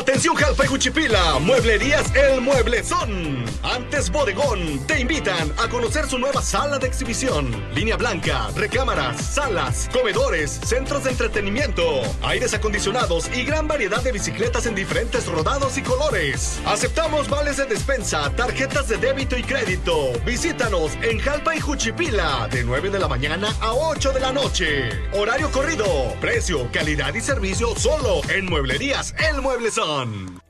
[0.00, 3.44] Atención Jalpa y Juchipila, Mueblerías El Mueblezón.
[3.62, 7.54] Antes Bodegón te invitan a conocer su nueva sala de exhibición.
[7.74, 11.84] Línea blanca, recámaras, salas, comedores, centros de entretenimiento,
[12.22, 16.58] aires acondicionados y gran variedad de bicicletas en diferentes rodados y colores.
[16.64, 20.12] Aceptamos vales de despensa, tarjetas de débito y crédito.
[20.24, 24.88] Visítanos en Jalpa y Juchipila de 9 de la mañana a 8 de la noche.
[25.12, 25.84] Horario corrido,
[26.22, 29.89] precio, calidad y servicio solo en Mueblerías El Mueblezón.
[29.90, 30.49] México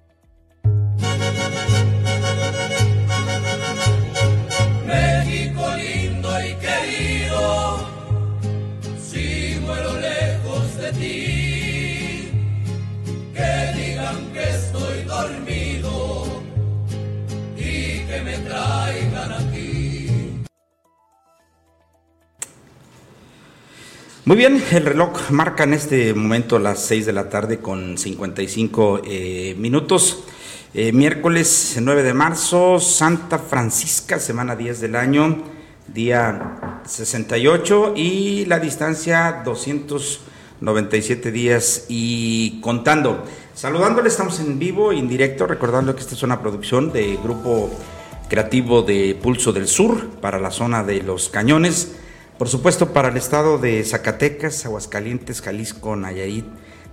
[24.30, 29.00] Muy bien, el reloj marca en este momento las 6 de la tarde con 55
[29.04, 30.22] eh, minutos.
[30.72, 35.42] Eh, miércoles 9 de marzo, Santa Francisca, semana 10 del año,
[35.88, 43.24] día 68 y la distancia 297 días y contando.
[43.52, 47.68] Saludándole, estamos en vivo, en directo, recordando que esta es una producción de Grupo
[48.28, 51.96] Creativo de Pulso del Sur para la zona de Los Cañones.
[52.40, 56.46] Por supuesto, para el estado de Zacatecas, Aguascalientes, Jalisco, Nayarit,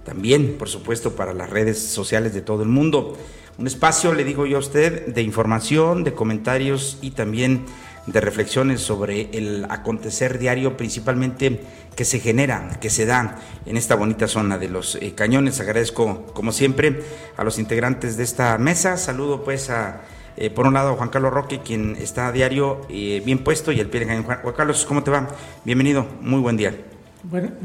[0.03, 3.17] también, por supuesto, para las redes sociales de todo el mundo.
[3.57, 7.63] Un espacio, le digo yo a usted, de información, de comentarios y también
[8.07, 11.61] de reflexiones sobre el acontecer diario, principalmente
[11.95, 15.61] que se genera, que se da en esta bonita zona de los eh, cañones.
[15.61, 17.03] Agradezco, como siempre,
[17.37, 18.97] a los integrantes de esta mesa.
[18.97, 20.01] Saludo pues a,
[20.37, 23.79] eh, por un lado, Juan Carlos Roque, quien está a diario eh, bien puesto y
[23.79, 24.23] el pie de cañón.
[24.23, 25.27] Juan, Juan Carlos, ¿cómo te va?
[25.65, 26.75] Bienvenido, muy buen día.
[27.23, 27.55] Buen,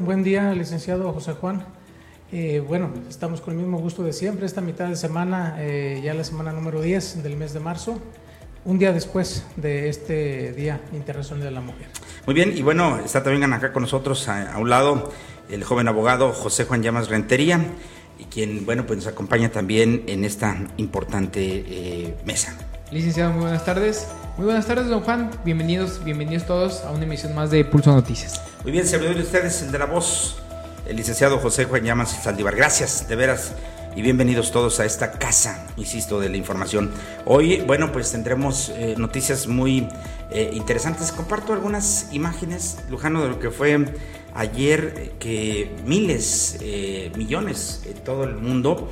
[0.00, 1.62] buen día, licenciado José Juan.
[2.32, 4.46] Eh, bueno, estamos con el mismo gusto de siempre.
[4.46, 5.58] Esta mitad de semana,
[6.02, 7.98] ya la semana número 10 del mes de marzo,
[8.64, 11.88] un día después de este Día Internacional de la Mujer.
[12.24, 15.12] Muy bien, y bueno, está también acá con nosotros a, a un lado
[15.50, 17.60] el joven abogado José Juan Llamas Rentería,
[18.22, 22.54] y quien, bueno, pues nos acompaña también en esta importante eh, mesa.
[22.92, 24.06] Licenciado, muy buenas tardes.
[24.36, 25.30] Muy buenas tardes, don Juan.
[25.44, 28.40] Bienvenidos, bienvenidos todos a una emisión más de Pulso Noticias.
[28.62, 30.36] Muy bien, servidor de ustedes, el de la voz,
[30.86, 32.54] el licenciado José Juan Llamas Saldívar.
[32.54, 33.54] Gracias, de veras,
[33.94, 36.90] y bienvenidos todos a esta casa, insisto, de la información.
[37.26, 39.86] Hoy, bueno, pues tendremos eh, noticias muy
[40.30, 41.12] eh, interesantes.
[41.12, 43.92] Comparto algunas imágenes, Lujano, de lo que fue
[44.34, 46.58] ayer, eh, que miles,
[47.16, 48.90] millones en todo el mundo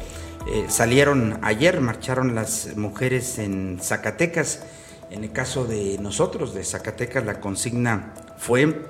[0.69, 4.63] salieron ayer, marcharon las mujeres en Zacatecas.
[5.11, 8.83] En el caso de nosotros, de Zacatecas, la consigna fue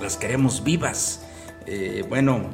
[0.00, 1.20] las queremos vivas.
[2.08, 2.50] Bueno,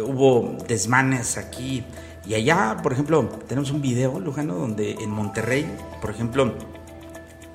[0.00, 1.84] hubo desmanes aquí
[2.26, 5.70] y allá, por ejemplo, tenemos un video, Lujano, donde en Monterrey,
[6.00, 6.54] por ejemplo,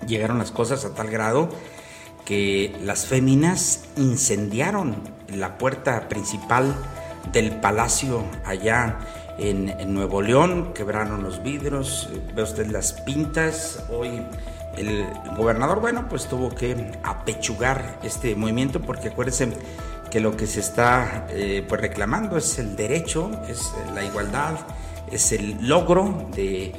[0.08, 1.50] llegaron las cosas a tal grado
[2.26, 4.96] que las féminas incendiaron
[5.28, 6.74] la puerta principal
[7.31, 9.00] del palacio allá
[9.38, 14.22] en, Nuevo León, quebraron los vidrios, ve usted las pintas, hoy
[14.78, 15.06] el
[15.36, 19.50] gobernador, bueno, pues tuvo que apechugar este movimiento porque acuérdense
[20.12, 24.56] que lo que se está eh, pues reclamando es el derecho, es la igualdad,
[25.12, 26.74] es el logro de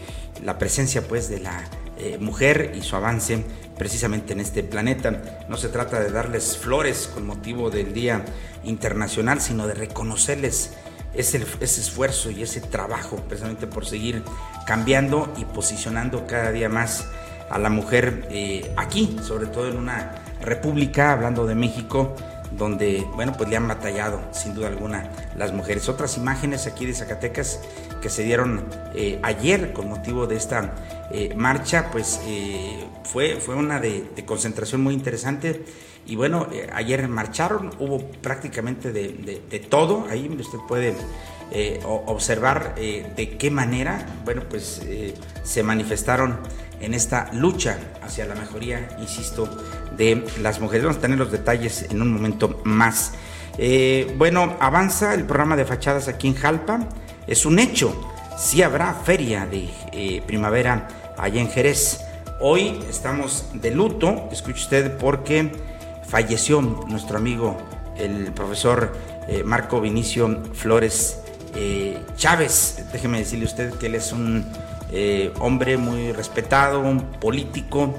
[0.45, 1.65] la presencia pues de la
[1.99, 3.43] eh, mujer y su avance
[3.77, 5.45] precisamente en este planeta.
[5.49, 8.25] No se trata de darles flores con motivo del Día
[8.65, 10.75] Internacional, sino de reconocerles
[11.15, 14.23] ese, ese esfuerzo y ese trabajo precisamente por seguir
[14.67, 17.07] cambiando y posicionando cada día más
[17.51, 22.15] a la mujer eh, aquí, sobre todo en una república, hablando de México,
[22.57, 25.89] donde, bueno, pues le han batallado, sin duda alguna, las mujeres.
[25.89, 27.61] Otras imágenes aquí de Zacatecas
[28.01, 28.65] que se dieron
[28.95, 30.75] eh, ayer con motivo de esta
[31.11, 35.65] eh, marcha, pues eh, fue, fue una de, concentración muy interesante.
[36.05, 40.97] Y bueno, ayer marcharon, hubo prácticamente de, de, todo, ahí usted puede
[41.85, 44.83] observar de qué manera, bueno, pues
[45.45, 46.41] se manifestaron
[46.83, 49.49] en esta lucha hacia la mejoría, insisto,
[49.97, 50.85] de las mujeres.
[50.85, 53.13] Vamos a tener los detalles en un momento más.
[53.57, 56.89] Eh, bueno, avanza el programa de fachadas aquí en Jalpa.
[57.27, 58.11] Es un hecho.
[58.37, 62.01] Sí habrá feria de eh, primavera allá en Jerez.
[62.41, 65.53] Hoy estamos de luto, escuche usted, porque
[66.09, 67.57] falleció nuestro amigo,
[67.97, 68.93] el profesor
[69.29, 71.19] eh, Marco Vinicio Flores
[72.17, 72.83] Chávez.
[72.93, 74.45] Déjeme decirle usted que él es un
[74.93, 77.95] eh, hombre muy respetado, un político,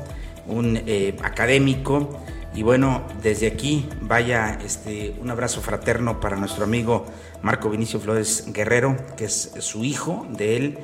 [0.47, 2.19] un eh, académico,
[2.55, 7.07] Y bueno, desde aquí vaya este, un abrazo fraterno para nuestro amigo
[7.41, 10.77] Marco Vinicio Flores Guerrero, que es su hijo de él,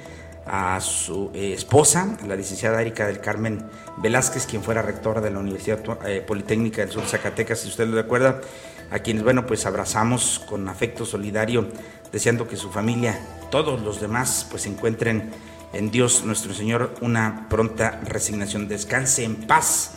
[0.48, 3.68] a su eh, esposa, la licenciada Erika del Carmen
[3.98, 5.78] Velázquez, quien fuera rectora de la Universidad
[6.26, 8.42] Politécnica del Sur de Zacatecas, si usted lo recuerda,
[8.90, 11.68] a quienes, bueno, pues abrazamos con afecto solidario,
[12.12, 13.20] deseando que su familia,
[13.52, 15.30] todos los demás, pues encuentren
[15.74, 18.68] en Dios nuestro Señor una pronta resignación.
[18.68, 19.92] Descanse en paz.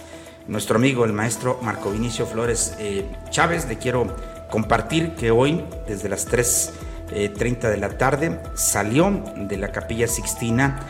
[0.48, 4.16] Nuestro amigo, el maestro Marco Vinicio Flores eh, Chávez, le quiero
[4.50, 10.80] compartir que hoy, desde las 3.30 de la tarde, salió de la capilla Sixtina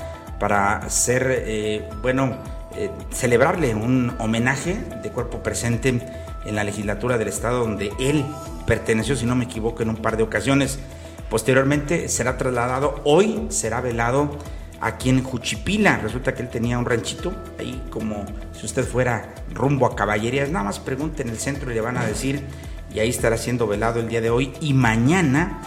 [0.41, 2.39] para hacer, eh, bueno,
[2.77, 6.01] eh, celebrarle un homenaje de cuerpo presente
[6.45, 8.25] en la legislatura del Estado, donde él
[8.67, 10.79] perteneció, si no me equivoco, en un par de ocasiones.
[11.29, 14.39] Posteriormente será trasladado, hoy será velado
[14.83, 15.99] aquí en Juchipila.
[15.99, 20.51] Resulta que él tenía un ranchito ahí como si usted fuera rumbo a caballerías.
[20.51, 22.43] Nada más pregunte en el centro y le van a decir,
[22.93, 24.53] y ahí estará siendo velado el día de hoy.
[24.61, 25.63] Y mañana,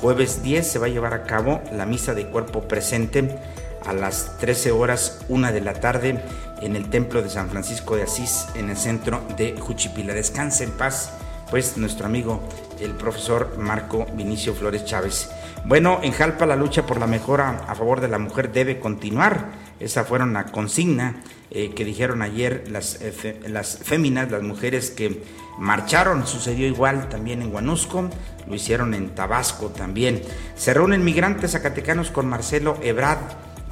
[0.00, 3.38] jueves 10, se va a llevar a cabo la misa de cuerpo presente
[3.86, 6.20] a las 13 horas, una de la tarde,
[6.60, 10.12] en el templo de San Francisco de Asís, en el centro de Juchipila.
[10.12, 11.12] Descanse en paz,
[11.50, 12.42] pues nuestro amigo,
[12.80, 15.30] el profesor Marco Vinicio Flores Chávez.
[15.66, 19.46] Bueno, en Jalpa la lucha por la mejora a favor de la mujer debe continuar.
[19.80, 25.24] Esa fueron la consigna eh, que dijeron ayer las, eh, las féminas, las mujeres que
[25.58, 26.24] marcharon.
[26.24, 28.08] Sucedió igual también en Guanusco,
[28.46, 30.22] lo hicieron en Tabasco también.
[30.54, 33.18] Se reúnen migrantes zacatecanos con Marcelo Ebrad.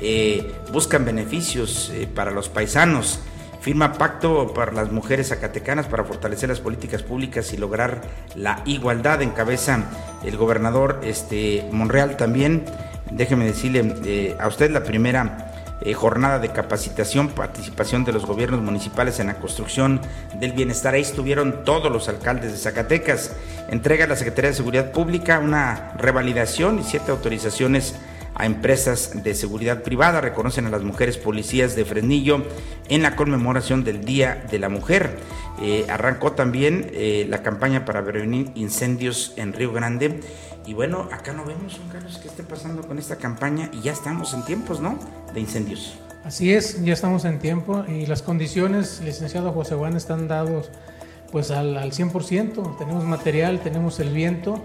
[0.01, 3.21] Eh, buscan beneficios para los paisanos
[3.65, 8.03] firma pacto para las mujeres zacatecanas para fortalecer las políticas públicas y lograr
[8.35, 9.23] la igualdad.
[9.23, 9.85] Encabeza
[10.23, 12.67] el gobernador este, Monreal también.
[13.11, 18.61] Déjeme decirle eh, a usted la primera eh, jornada de capacitación, participación de los gobiernos
[18.61, 19.99] municipales en la construcción
[20.39, 20.93] del bienestar.
[20.93, 23.35] Ahí estuvieron todos los alcaldes de Zacatecas.
[23.71, 27.95] Entrega a la Secretaría de Seguridad Pública una revalidación y siete autorizaciones
[28.35, 30.21] a empresas de seguridad privada.
[30.21, 32.45] Reconocen a las mujeres policías de Fresnillo
[32.89, 35.19] en la conmemoración del Día de la Mujer.
[35.63, 40.21] Eh, arrancó también eh, la campaña para prevenir incendios en Río Grande.
[40.67, 43.93] Y bueno, acá no vemos, un Carlos, qué esté pasando con esta campaña y ya
[43.93, 44.99] estamos en tiempos, ¿no?
[45.35, 45.99] De incendios.
[46.25, 50.71] Así es, ya estamos en tiempo y las condiciones, licenciado José Juan, están dados
[51.31, 52.79] pues al, al 100%.
[52.79, 54.63] Tenemos material, tenemos el viento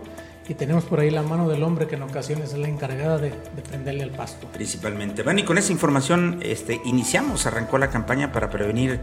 [0.50, 3.31] y tenemos por ahí la mano del hombre que en ocasiones es la encargada de,
[3.69, 4.48] prenderle el pasto.
[4.48, 5.22] Principalmente.
[5.22, 9.00] Bueno, y con esa información este, iniciamos, arrancó la campaña para prevenir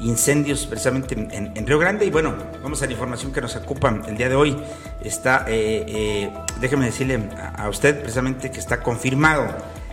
[0.00, 4.16] incendios precisamente en, Río Grande y bueno, vamos a la información que nos ocupa el
[4.16, 4.56] día de hoy.
[5.00, 6.30] Está, eh, eh,
[6.60, 9.46] déjeme decirle a, usted precisamente que está confirmado,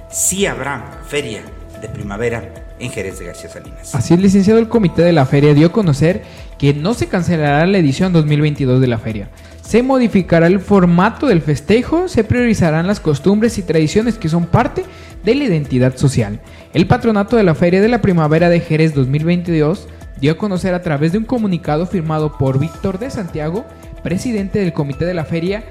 [0.10, 1.44] sí habrá feria
[1.88, 3.96] de primavera en Jerez de García Salinas.
[3.96, 6.24] Así el licenciado del comité de la feria dio a conocer
[6.58, 9.30] que no se cancelará la edición 2022 de la feria
[9.66, 14.86] se modificará el formato del festejo, se priorizarán las costumbres y tradiciones que son parte
[15.24, 16.40] de la identidad social.
[16.74, 19.88] El patronato de la Feria de la Primavera de Jerez 2022
[20.22, 23.66] dio a conocer a través de un comunicado firmado por Víctor de Santiago,
[24.04, 25.64] presidente del comité de la feria,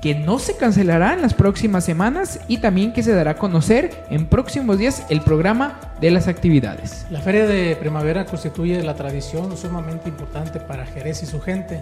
[0.00, 4.04] que no se cancelará en las próximas semanas y también que se dará a conocer
[4.10, 7.06] en próximos días el programa de las actividades.
[7.10, 11.80] La feria de primavera constituye la tradición sumamente importante para Jerez y su gente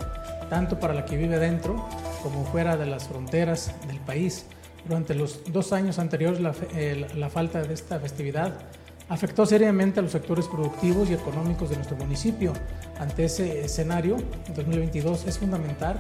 [0.49, 1.89] tanto para la que vive dentro
[2.23, 4.47] como fuera de las fronteras del país.
[4.87, 8.53] Durante los dos años anteriores, la, falta de esta festividad
[9.09, 12.53] afectó seriamente a los sectores productivos y económicos de nuestro municipio.
[12.99, 15.97] Ante ese escenario, en 2022 es fundamental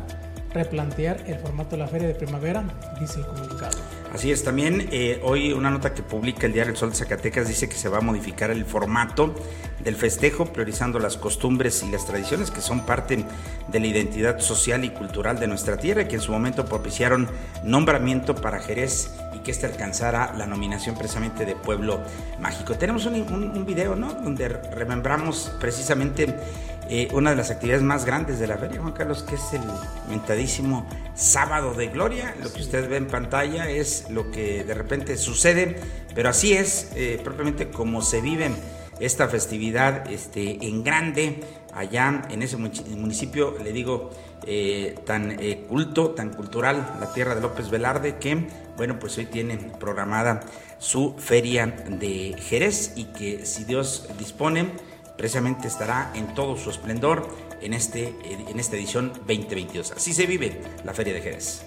[0.55, 2.65] replantear el formato de la feria de primavera,
[3.01, 3.77] dice el comunicado.
[4.15, 7.49] Así es, también eh, hoy una nota que publica el diario El Sol de Zacatecas
[7.49, 9.35] dice que se va a modificar el formato
[9.83, 13.25] del festejo, priorizando las costumbres y las tradiciones que son parte
[13.69, 17.29] de la identidad social y cultural de nuestra tierra, que en su momento propiciaron
[17.65, 22.01] nombramiento para Jerez y que este alcanzara la nominación precisamente de Pueblo
[22.41, 22.75] Mágico.
[22.75, 24.15] Tenemos un, un video, ¿no?
[24.15, 26.33] Donde remembramos precisamente
[26.89, 29.63] eh, una de las actividades más grandes de la feria, Juan Carlos, que es el
[30.09, 32.35] mentadísimo Sábado de Gloria.
[32.43, 35.81] Lo que usted ve en pantalla es lo que de repente sucede,
[36.15, 38.51] pero así es eh, propiamente como se vive
[39.01, 41.41] esta festividad este, en grande
[41.73, 44.11] allá en ese municipio, le digo,
[44.47, 45.37] eh, tan
[45.69, 50.41] culto, tan cultural, la tierra de López Velarde, que, bueno, pues hoy tiene programada
[50.79, 54.71] su feria de Jerez y que si Dios dispone,
[55.17, 57.29] precisamente estará en todo su esplendor
[57.61, 59.93] en, este, en esta edición 2022.
[59.93, 61.65] Así se vive la Feria de Jerez.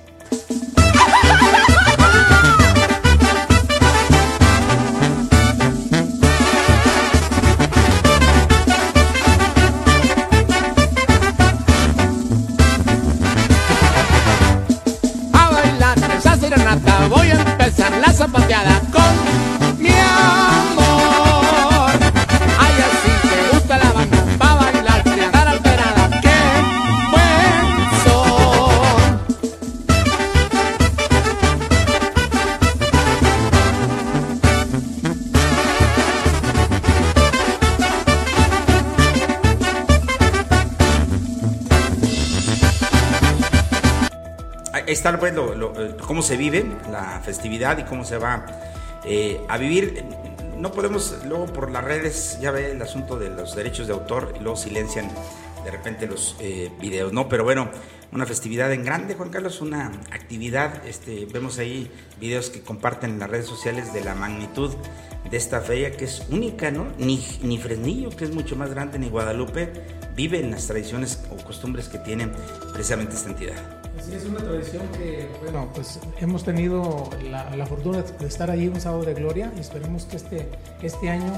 [45.20, 45.34] Pues
[46.06, 48.46] cómo se vive la festividad y cómo se va
[49.48, 50.04] a vivir.
[50.58, 54.34] No podemos, luego por las redes, ya ve el asunto de los derechos de autor
[54.40, 55.10] y luego silencian
[55.64, 56.36] de repente los
[56.80, 57.30] videos, ¿no?
[57.30, 57.70] Pero bueno,
[58.12, 60.86] una festividad en grande, Juan Carlos, una actividad.
[60.86, 64.74] Este, vemos ahí videos que comparten en las redes sociales de la magnitud
[65.30, 66.88] de esta feria que es única, ¿no?
[66.98, 69.72] Ni, ni Fresnillo, que es mucho más grande, ni Guadalupe,
[70.16, 72.30] vive en las tradiciones o costumbres que tiene
[72.72, 73.77] precisamente esta entidad.
[74.04, 78.68] Sí, es una tradición que, bueno, pues hemos tenido la, la fortuna de estar ahí
[78.68, 80.50] un sábado de gloria y esperemos que este,
[80.82, 81.34] este año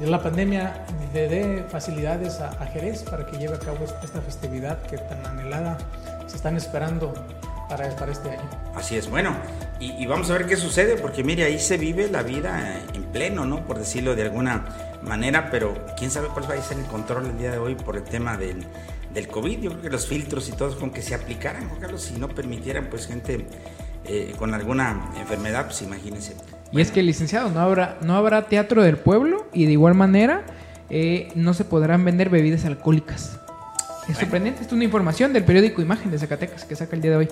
[0.00, 4.98] la pandemia le dé facilidades a, Jerez para que lleve a cabo esta festividad que
[4.98, 5.78] tan anhelada
[6.26, 7.14] se están esperando
[7.68, 8.50] para, para este año.
[8.74, 9.36] Así es, bueno,
[9.78, 13.44] y, vamos a ver qué sucede, porque mire, ahí se vive la vida en pleno,
[13.44, 13.64] ¿no?
[13.64, 14.64] Por decirlo de alguna
[15.02, 17.96] manera, pero quién sabe cuál va a ser el control el día de hoy por
[17.96, 18.66] el tema del,
[19.14, 19.60] del COVID.
[19.60, 22.28] Yo creo que los filtros y todo, con que se aplicaran, Juan Carlos, si no
[22.28, 23.46] permitieran, pues gente
[24.04, 26.34] eh, con alguna enfermedad, pues imagínense.
[26.72, 30.44] Y es que, licenciado, no habrá, no habrá teatro del pueblo y de igual manera
[30.90, 33.38] eh, no se podrán vender bebidas alcohólicas.
[34.08, 37.12] Es sorprendente, esto es una información del periódico Imagen de Zacatecas que saca el día
[37.12, 37.28] de hoy.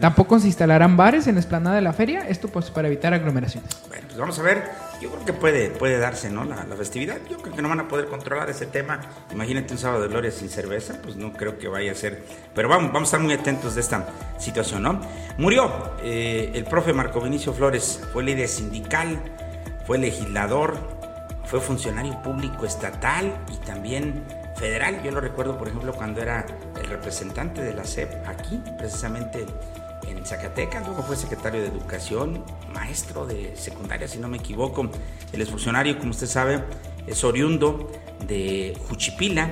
[0.00, 3.70] Tampoco se instalarán bares en la esplanada de la feria, esto pues para evitar aglomeraciones.
[3.88, 4.70] Bueno, pues vamos a ver,
[5.02, 6.44] yo creo que puede, puede darse ¿no?
[6.44, 9.00] La, festividad, yo creo que no van a poder controlar ese tema.
[9.32, 12.22] Imagínate un sábado de gloria sin cerveza, pues no creo que vaya a ser,
[12.54, 15.00] pero vamos, vamos a estar muy atentos de esta situación, ¿no?
[15.38, 19.20] Murió eh, el profe Marco Vinicio Flores, fue líder sindical,
[19.86, 20.76] fue legislador,
[21.44, 24.24] fue funcionario público estatal y también
[24.56, 25.02] federal.
[25.02, 26.46] Yo lo recuerdo, por ejemplo, cuando era
[26.80, 29.46] el representante de la SEP aquí, precisamente
[30.08, 34.90] en Zacatecas, luego fue secretario de Educación, maestro de secundaria, si no me equivoco.
[35.32, 36.64] El funcionario, como usted sabe,
[37.06, 37.90] es oriundo
[38.26, 39.50] de Juchipila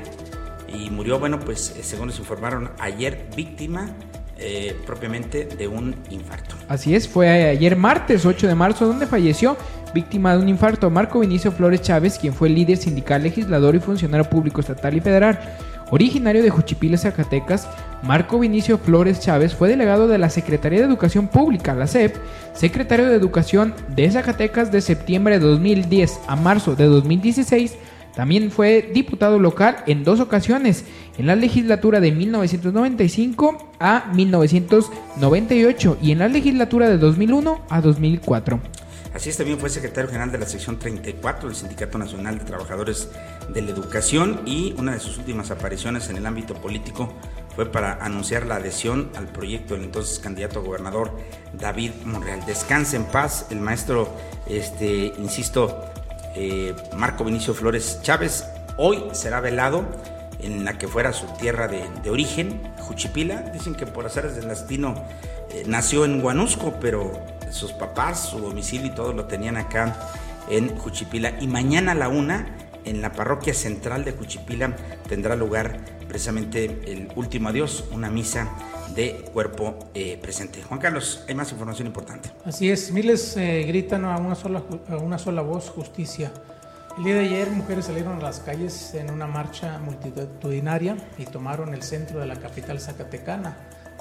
[0.72, 3.94] y murió, bueno, pues eh, según nos informaron ayer, víctima
[4.38, 6.54] eh, propiamente de un infarto.
[6.68, 9.56] Así es, fue ayer martes 8 de marzo donde falleció
[9.92, 14.28] víctima de un infarto Marco Vinicio Flores Chávez, quien fue líder sindical, legislador y funcionario
[14.28, 15.38] público estatal y federal.
[15.90, 17.68] Originario de Juchipila, Zacatecas,
[18.02, 22.16] Marco Vinicio Flores Chávez fue delegado de la Secretaría de Educación Pública, la SEP,
[22.54, 27.76] secretario de Educación de Zacatecas de septiembre de 2010 a marzo de 2016,
[28.14, 30.84] también fue diputado local en dos ocasiones,
[31.18, 38.60] en la legislatura de 1995 a 1998 y en la legislatura de 2001 a 2004.
[39.14, 43.08] Así también fue secretario general de la sección 34 del Sindicato Nacional de Trabajadores
[43.48, 47.12] de la Educación y una de sus últimas apariciones en el ámbito político
[47.56, 51.16] fue para anunciar la adhesión al proyecto del entonces candidato a gobernador
[51.52, 52.46] David Monreal.
[52.46, 54.14] Descanse en paz el maestro,
[54.46, 55.84] este, insisto,
[56.36, 58.44] eh, Marco Vinicio Flores Chávez.
[58.76, 59.84] Hoy será velado
[60.38, 63.42] en la que fuera su tierra de, origen, Juchipila.
[63.52, 64.94] Dicen que por azares del destino
[65.50, 67.12] eh, nació en Guanusco, pero
[67.52, 69.96] sus papás, su domicilio y todo lo tenían acá
[70.48, 71.34] en Juchipila.
[71.40, 74.76] Y mañana a la una, en la parroquia central de Juchipila,
[75.08, 78.50] tendrá lugar precisamente el último adiós, una misa
[78.94, 80.62] de cuerpo eh, presente.
[80.62, 82.30] Juan Carlos, hay más información importante.
[82.44, 86.32] Así es, miles eh, gritan a una, sola, a una sola voz justicia.
[86.98, 91.72] El día de ayer mujeres salieron a las calles en una marcha multitudinaria y tomaron
[91.72, 93.56] el centro de la capital zacatecana.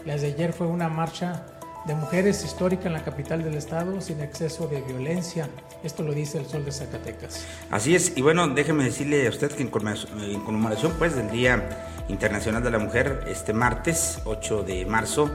[0.06, 1.46] La de ayer fue una marcha
[1.86, 5.50] de mujeres histórica en la capital del estado sin exceso de violencia.
[5.84, 7.46] Esto lo dice el Sol de Zacatecas.
[7.72, 12.64] Así es, y bueno, déjeme decirle a usted que en conmemoración pues del Día Internacional
[12.64, 15.32] de la Mujer, este martes 8 de marzo,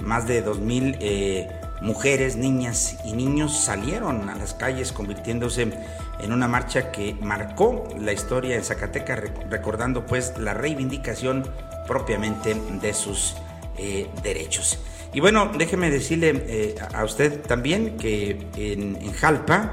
[0.00, 1.48] más de 2.000 eh,
[1.80, 5.72] mujeres, niñas y niños salieron a las calles convirtiéndose
[6.20, 11.44] en una marcha que marcó la historia en Zacatecas, recordando pues la reivindicación
[11.86, 13.36] propiamente de sus
[13.76, 14.78] eh, derechos.
[15.12, 19.72] Y bueno, déjeme decirle eh, a usted también que en, Jalpa,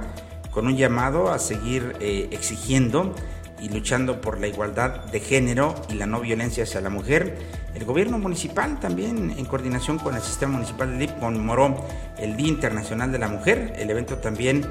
[0.52, 3.14] con un llamado a seguir eh, exigiendo
[3.62, 7.38] y luchando por la igualdad de género y la no violencia hacia la mujer,
[7.76, 11.86] el gobierno municipal también, en coordinación con el sistema municipal de LIP, conmemoró
[12.18, 13.74] el Día Internacional de la Mujer.
[13.78, 14.66] El evento también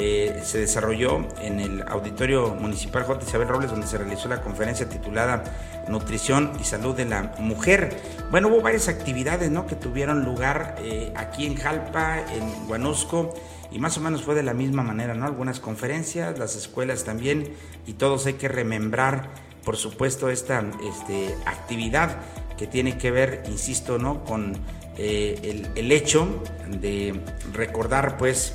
[0.00, 3.24] eh, se desarrolló en el Auditorio Municipal J.
[3.26, 5.42] Isabel Robles, donde se realizó la conferencia titulada
[5.88, 8.00] Nutrición y Salud de la Mujer.
[8.30, 9.66] Bueno, hubo varias actividades ¿no?
[9.66, 13.34] que tuvieron lugar eh, aquí en Jalpa, en Guanusco,
[13.72, 15.26] y más o menos fue de la misma manera, ¿no?
[15.26, 17.52] Algunas conferencias, las escuelas también,
[17.84, 19.30] y todos hay que remembrar,
[19.64, 22.18] por supuesto, esta este, actividad
[22.56, 24.22] que tiene que ver, insisto, ¿no?
[24.24, 24.56] con
[24.96, 27.20] eh, el, el hecho de
[27.52, 28.54] recordar, pues,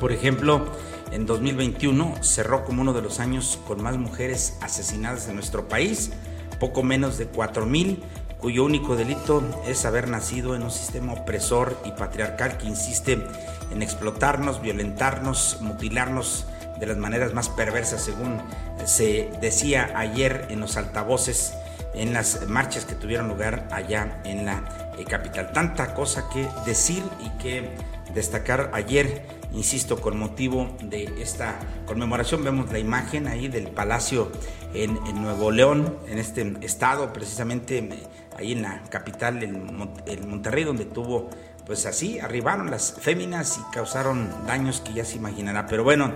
[0.00, 0.66] por ejemplo,
[1.12, 6.10] en 2021 cerró como uno de los años con más mujeres asesinadas en nuestro país,
[6.58, 7.98] poco menos de 4.000,
[8.40, 13.22] cuyo único delito es haber nacido en un sistema opresor y patriarcal que insiste
[13.70, 16.46] en explotarnos, violentarnos, mutilarnos
[16.78, 18.40] de las maneras más perversas, según
[18.86, 21.52] se decía ayer en los altavoces
[21.94, 25.52] en las marchas que tuvieron lugar allá en la eh, capital.
[25.52, 27.70] Tanta cosa que decir y que
[28.14, 34.30] destacar ayer, insisto, con motivo de esta conmemoración, vemos la imagen ahí del Palacio
[34.74, 37.88] en, Nuevo León, en este estado, precisamente
[38.36, 41.30] ahí en la capital, en Monterrey, donde tuvo
[41.70, 45.66] pues así arribaron las féminas y causaron daños que ya se imaginará.
[45.66, 46.14] Pero bueno,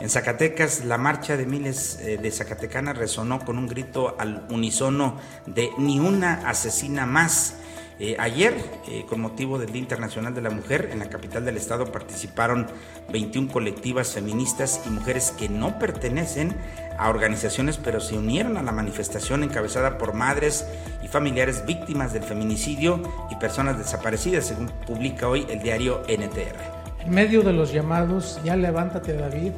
[0.00, 5.16] en Zacatecas la marcha de miles eh, de zacatecanas resonó con un grito al unísono
[5.46, 7.54] de ni una asesina más.
[7.98, 8.54] Eh, ayer,
[8.88, 12.66] eh, con motivo del Día Internacional de la Mujer, en la capital del estado participaron
[13.10, 16.54] 21 colectivas feministas y mujeres que no pertenecen
[16.98, 20.66] a organizaciones, pero se unieron a la manifestación encabezada por madres
[21.02, 23.00] y familiares víctimas del feminicidio
[23.30, 26.76] y personas desaparecidas, según publica hoy el diario NTR.
[27.00, 29.52] En medio de los llamados, ya levántate David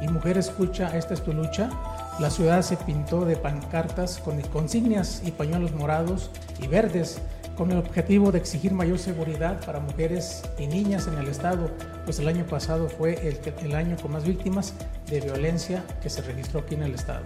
[0.00, 1.70] y mujer escucha, esta es tu lucha,
[2.20, 6.30] la ciudad se pintó de pancartas con consignas y pañuelos morados
[6.60, 7.20] y verdes
[7.60, 11.70] con el objetivo de exigir mayor seguridad para mujeres y niñas en el Estado,
[12.06, 14.72] pues el año pasado fue el, el año con más víctimas
[15.10, 17.20] de violencia que se registró aquí en el Estado.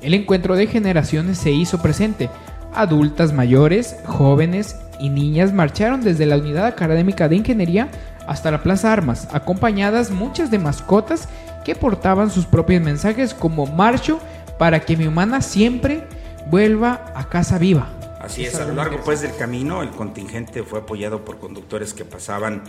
[0.00, 2.30] El encuentro de generaciones se hizo presente.
[2.72, 7.88] Adultas mayores, jóvenes y niñas marcharon desde la unidad académica de ingeniería
[8.28, 11.28] hasta la Plaza Armas, acompañadas muchas de mascotas
[11.64, 14.20] que portaban sus propios mensajes como marcho
[14.60, 16.06] para que mi humana siempre
[16.48, 17.88] vuelva a casa viva.
[18.22, 22.04] Así es, a lo largo pues del camino el contingente fue apoyado por conductores que
[22.04, 22.62] pasaban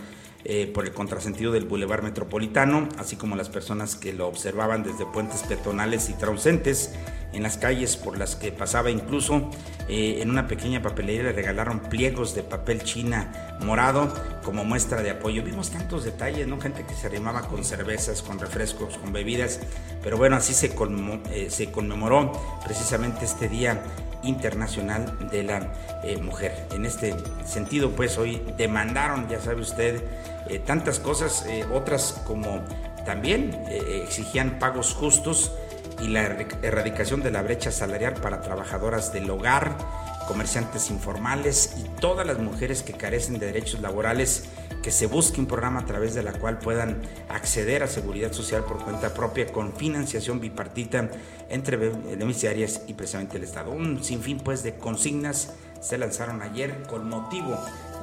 [0.44, 5.06] eh, por el contrasentido del Boulevard Metropolitano, así como las personas que lo observaban desde
[5.06, 6.92] puentes peatonales y transeúntes
[7.32, 8.90] en las calles por las que pasaba.
[8.90, 9.48] Incluso
[9.88, 14.12] eh, en una pequeña papelería le regalaron pliegos de papel china morado
[14.42, 15.44] como muestra de apoyo.
[15.44, 16.60] Vimos tantos detalles, ¿no?
[16.60, 19.60] Gente que se arrimaba con cervezas, con refrescos, con bebidas.
[20.02, 20.74] Pero bueno, así se,
[21.32, 22.32] eh, se conmemoró
[22.64, 23.82] precisamente este día
[24.24, 25.72] internacional de la
[26.20, 26.66] mujer.
[26.72, 27.14] En este
[27.46, 30.02] sentido, pues hoy demandaron, ya sabe usted,
[30.48, 32.62] eh, tantas cosas, eh, otras como
[33.06, 35.52] también eh, exigían pagos justos
[36.02, 36.22] y la
[36.62, 39.76] erradicación de la brecha salarial para trabajadoras del hogar,
[40.28, 44.48] comerciantes informales y todas las mujeres que carecen de derechos laborales,
[44.84, 48.64] que se busque un programa a través de la cual puedan acceder a seguridad social
[48.64, 51.08] por cuenta propia con financiación bipartita
[51.48, 53.70] entre beneficiarias y precisamente el Estado.
[53.70, 57.58] Un sinfín pues de consignas se lanzaron ayer con motivo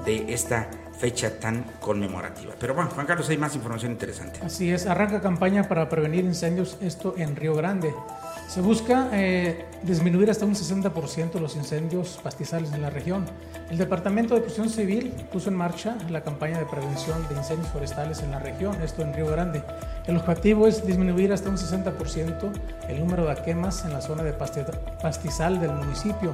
[0.06, 2.56] de esta fecha tan conmemorativa.
[2.60, 4.40] Pero bueno, Juan Carlos, hay más información interesante.
[4.44, 7.94] Así es, arranca campaña para prevenir incendios, esto en Río Grande.
[8.48, 13.26] Se busca eh, disminuir hasta un 60% los incendios pastizales en la región.
[13.70, 18.22] El Departamento de Protección Civil puso en marcha la campaña de prevención de incendios forestales
[18.22, 19.64] en la región, esto en Río Grande.
[20.06, 22.52] El objetivo es disminuir hasta un 60%
[22.90, 26.34] el número de quemas en la zona de pastizal del municipio.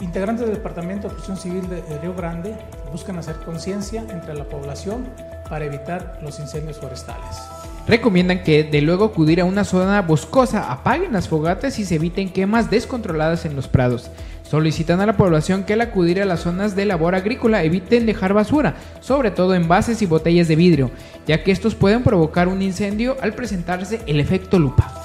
[0.00, 2.56] Integrantes del Departamento de Protección Civil de Río Grande
[2.90, 5.06] buscan hacer conciencia entre la población
[5.50, 7.59] para evitar los incendios forestales.
[7.90, 12.28] Recomiendan que de luego acudir a una zona boscosa, apaguen las fogatas y se eviten
[12.28, 14.12] quemas descontroladas en los prados.
[14.48, 18.32] Solicitan a la población que al acudir a las zonas de labor agrícola eviten dejar
[18.32, 20.92] basura, sobre todo envases y botellas de vidrio,
[21.26, 24.99] ya que estos pueden provocar un incendio al presentarse el efecto lupa.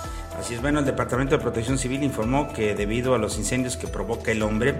[0.46, 3.88] Así es, bueno, el Departamento de Protección Civil informó que debido a los incendios que
[3.88, 4.76] provoca el hombre,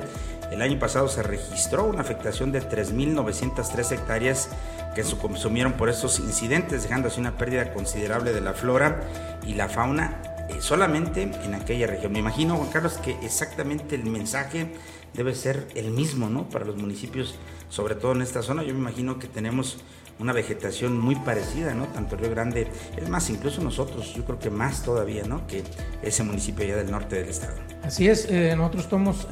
[0.52, 4.50] el año pasado se registró una afectación de 3.903 hectáreas
[4.94, 9.10] que se consumieron por estos incidentes, dejando así una pérdida considerable de la flora
[9.44, 12.12] y la fauna eh, solamente en aquella región.
[12.12, 14.68] Me imagino, Juan Carlos, que exactamente el mensaje
[15.16, 16.48] debe ser el mismo, ¿no?
[16.48, 18.62] Para los municipios, sobre todo en esta zona.
[18.62, 19.78] Yo me imagino que tenemos
[20.20, 21.86] una vegetación muy parecida, ¿no?
[21.88, 25.46] Tanto Río Grande, es más, incluso nosotros, yo creo que más todavía, ¿no?
[25.48, 25.64] Que
[26.02, 27.56] ese municipio allá del norte del estado.
[27.84, 28.88] Así es, eh, nosotros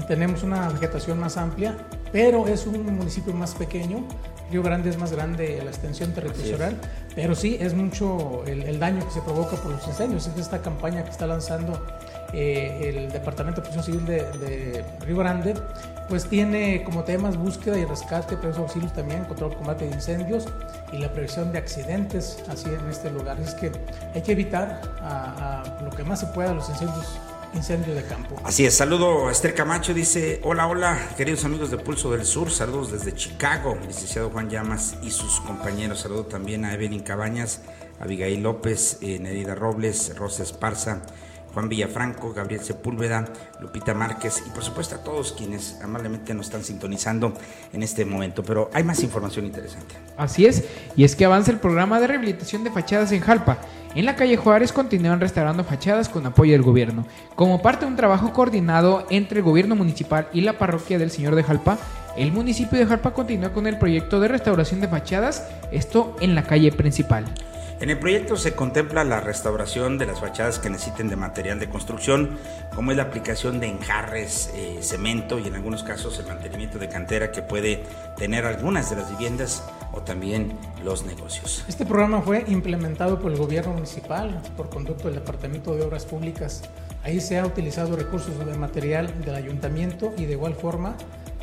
[0.07, 1.77] tenemos una vegetación más amplia,
[2.11, 4.05] pero es un municipio más pequeño.
[4.51, 6.79] Río Grande es más grande la extensión territorial,
[7.15, 10.27] pero sí es mucho el, daño que se provoca por los incendios.
[10.27, 11.83] Es esta campaña que está lanzando
[12.33, 15.53] el Departamento de Protección Civil de, Río Grande,
[16.09, 20.45] pues tiene como temas búsqueda y rescate, pero auxilios también, control, combate de incendios
[20.91, 23.39] y la prevención de accidentes así en este lugar.
[23.39, 23.71] Es que
[24.13, 27.19] hay que evitar a, lo que más se pueda los incendios
[27.53, 28.35] incendios de campo.
[28.43, 32.49] Así es, saludo a Esther Camacho, dice, hola, hola, queridos amigos de Pulso del Sur,
[32.49, 37.61] saludos desde Chicago, licenciado Juan Llamas y sus compañeros, saludo también a Evelyn Cabañas,
[37.99, 41.03] Abigail López, eh, Nerida Robles, Rosa Esparza,
[41.53, 43.25] Juan Villafranco, Gabriel Sepúlveda,
[43.59, 47.33] Lupita Márquez y por supuesto a todos quienes amablemente nos están sintonizando
[47.71, 48.43] en este momento.
[48.43, 49.95] Pero hay más información interesante.
[50.17, 50.63] Así es,
[50.95, 53.59] y es que avanza el programa de rehabilitación de fachadas en Jalpa.
[53.95, 57.05] En la calle Juárez continúan restaurando fachadas con apoyo del gobierno.
[57.35, 61.35] Como parte de un trabajo coordinado entre el gobierno municipal y la parroquia del Señor
[61.35, 61.77] de Jalpa,
[62.17, 66.43] el municipio de Jalpa continúa con el proyecto de restauración de fachadas, esto en la
[66.43, 67.25] calle principal.
[67.83, 71.67] En el proyecto se contempla la restauración de las fachadas que necesiten de material de
[71.67, 72.39] construcción,
[72.73, 76.87] como es la aplicación de enjarres, eh, cemento y en algunos casos el mantenimiento de
[76.87, 77.83] cantera que puede
[78.15, 81.65] tener algunas de las viviendas o también los negocios.
[81.67, 86.61] Este programa fue implementado por el gobierno municipal por conducto del Departamento de Obras Públicas.
[87.03, 90.95] Ahí se ha utilizado recursos de material del ayuntamiento y de igual forma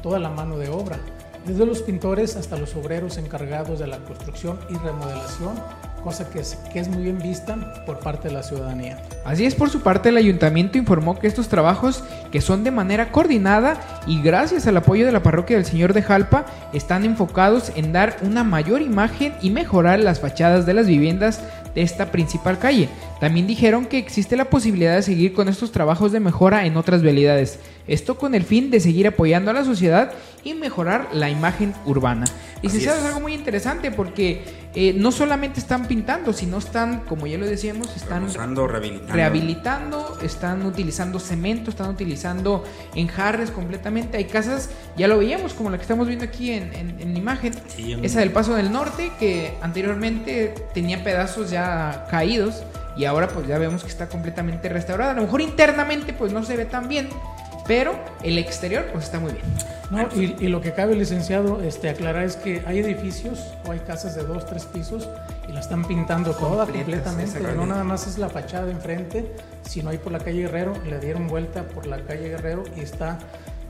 [0.02, 1.00] toda la mano de obra,
[1.46, 5.54] desde los pintores hasta los obreros encargados de la construcción y remodelación
[6.00, 8.98] cosa que es, muy bien vista por parte de la ciudadanía.
[9.24, 13.12] Así es, por su parte, el ayuntamiento informó que estos trabajos, que son de manera
[13.12, 17.92] coordinada y gracias al apoyo de la parroquia del Señor de Jalpa, están enfocados en
[17.92, 21.42] dar una mayor imagen y mejorar las fachadas de las viviendas
[21.74, 22.88] de esta principal calle.
[23.20, 27.02] También dijeron que existe la posibilidad de seguir con estos trabajos de mejora en otras
[27.02, 27.58] vialidades.
[27.86, 30.12] Esto con el fin de seguir apoyando a la sociedad
[30.44, 32.26] y mejorar la imagen urbana.
[32.62, 33.04] Licenciado, es.
[33.04, 37.46] es algo muy interesante porque eh, no solamente están pintando, sino están, como ya lo
[37.46, 39.12] decíamos, están rehabilitando.
[39.12, 44.16] rehabilitando, están utilizando cemento, están utilizando enjarres completamente.
[44.16, 47.54] Hay casas, ya lo veíamos, como la que estamos viendo aquí en, en, en imagen,
[47.68, 52.62] sí, esa del Paso del Norte, que anteriormente tenía pedazos ya caídos
[52.96, 55.12] y ahora pues ya vemos que está completamente restaurada.
[55.12, 57.08] A lo mejor internamente pues no se ve tan bien,
[57.70, 59.44] pero el exterior pues está muy bien.
[59.92, 63.78] No, y, y, lo que cabe, licenciado, este, aclarar es que hay edificios o hay
[63.78, 65.08] casas de dos, tres pisos
[65.48, 67.40] y la están pintando toda completamente.
[67.54, 70.98] No nada más es la fachada de enfrente, sino ahí por la calle Guerrero, le
[70.98, 73.20] dieron vuelta por la calle Guerrero y está,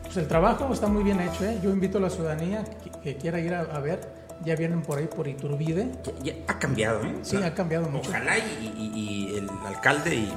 [0.02, 1.44] pues el trabajo está muy bien hecho.
[1.44, 1.58] ¿eh?
[1.62, 4.00] Yo invito a la ciudadanía que, que quiera ir a, a ver
[4.42, 5.90] ya vienen por ahí por Iturbide.
[6.22, 7.16] Ya, ya ha cambiado, ¿eh?
[7.20, 8.08] Sí, ha cambiado mucho.
[8.08, 10.32] Ojalá y, y, y, el alcalde y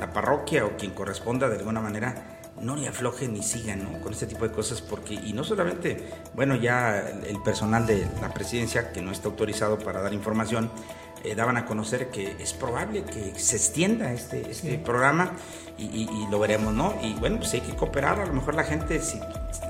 [0.00, 4.00] la parroquia o quien corresponda de alguna manera no le aflojen ni sigan ¿no?
[4.00, 8.32] con este tipo de cosas porque y no solamente bueno ya el personal de la
[8.32, 10.70] presidencia que no está autorizado para dar información
[11.24, 14.76] eh, daban a conocer que es probable que se extienda este, este sí.
[14.76, 15.32] programa
[15.78, 16.94] y, y, y, lo veremos, ¿no?
[17.02, 19.18] Y bueno, pues hay que cooperar, a lo mejor la gente, si,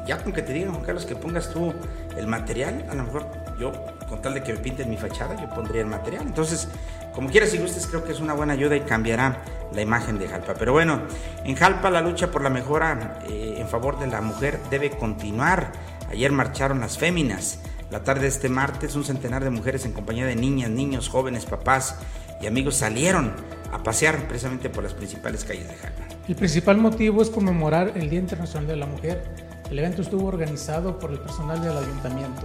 [0.07, 1.73] ya con que te digan, Juan Carlos, que pongas tú
[2.17, 3.27] el material, a lo mejor
[3.59, 3.73] yo,
[4.09, 6.27] con tal de que me pinten mi fachada, yo pondría el material.
[6.27, 6.69] Entonces,
[7.15, 10.29] como quieras y gustes, creo que es una buena ayuda y cambiará la imagen de
[10.29, 10.55] Jalpa.
[10.55, 11.03] Pero bueno,
[11.45, 15.73] en Jalpa la lucha por la mejora eh, en favor de la mujer debe continuar.
[16.11, 17.61] Ayer marcharon las féminas.
[17.91, 21.47] La tarde de este martes, un centenar de mujeres en compañía de niñas, niños, jóvenes,
[21.47, 21.97] papás
[22.41, 23.33] y amigos salieron
[23.73, 26.05] a pasear precisamente por las principales calles de Jalpa.
[26.27, 29.23] El principal motivo es conmemorar el Día Internacional de la Mujer.
[29.71, 32.43] El evento estuvo organizado por el personal del ayuntamiento.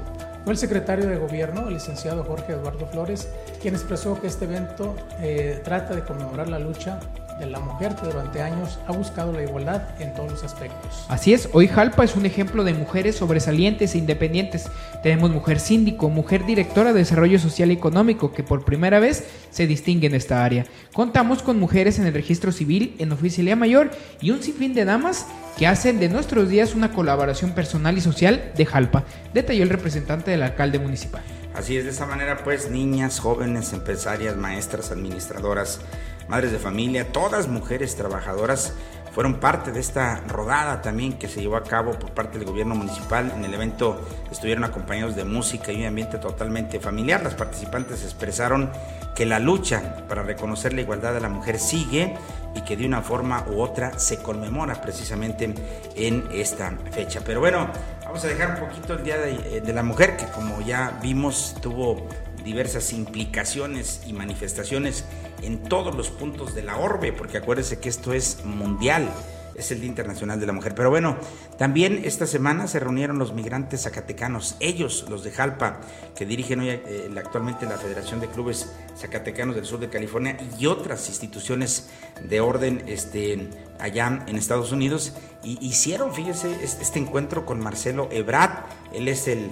[0.49, 3.29] Fue el secretario de Gobierno, el licenciado Jorge Eduardo Flores,
[3.61, 6.99] quien expresó que este evento eh, trata de conmemorar la lucha
[7.39, 11.05] de la mujer que durante años ha buscado la igualdad en todos los aspectos.
[11.07, 14.69] Así es, hoy Jalpa es un ejemplo de mujeres sobresalientes e independientes.
[15.01, 19.67] Tenemos mujer síndico, mujer directora de desarrollo social y económico que por primera vez se
[19.67, 20.65] distingue en esta área.
[20.93, 25.25] Contamos con mujeres en el registro civil, en oficialía mayor y un sinfín de damas
[25.57, 30.31] que hacen de nuestros días una colaboración personal y social de Jalpa, detalló el representante
[30.31, 31.21] del alcalde municipal.
[31.53, 35.81] Así es, de esa manera pues niñas, jóvenes, empresarias, maestras, administradoras,
[36.29, 38.73] madres de familia, todas mujeres trabajadoras
[39.13, 42.75] fueron parte de esta rodada también que se llevó a cabo por parte del gobierno
[42.75, 43.33] municipal.
[43.35, 43.99] En el evento
[44.31, 47.23] estuvieron acompañados de música y un ambiente totalmente familiar.
[47.23, 48.71] Las participantes expresaron
[49.15, 52.15] que la lucha para reconocer la igualdad de la mujer sigue
[52.55, 55.53] y que de una forma u otra se conmemora precisamente
[55.95, 57.21] en esta fecha.
[57.25, 57.67] Pero bueno,
[58.05, 61.55] vamos a dejar un poquito el Día de, de la Mujer, que como ya vimos
[61.61, 62.07] tuvo
[62.43, 65.05] diversas implicaciones y manifestaciones
[65.41, 69.09] en todos los puntos de la orbe, porque acuérdense que esto es mundial,
[69.59, 70.73] es el Día Internacional de la Mujer.
[70.75, 71.17] Pero bueno,
[71.57, 75.81] también esta semana se reunieron los migrantes zacatecanos, ellos, los de Jalpa,
[76.15, 80.65] que dirigen hoy eh, actualmente la Federación de Clubes Zacatecanos del Sur de California y
[80.65, 81.89] otras instituciones
[82.23, 88.65] de orden este, allá en Estados Unidos, y hicieron, fíjese, este encuentro con Marcelo Ebrard,
[88.93, 89.51] él es el,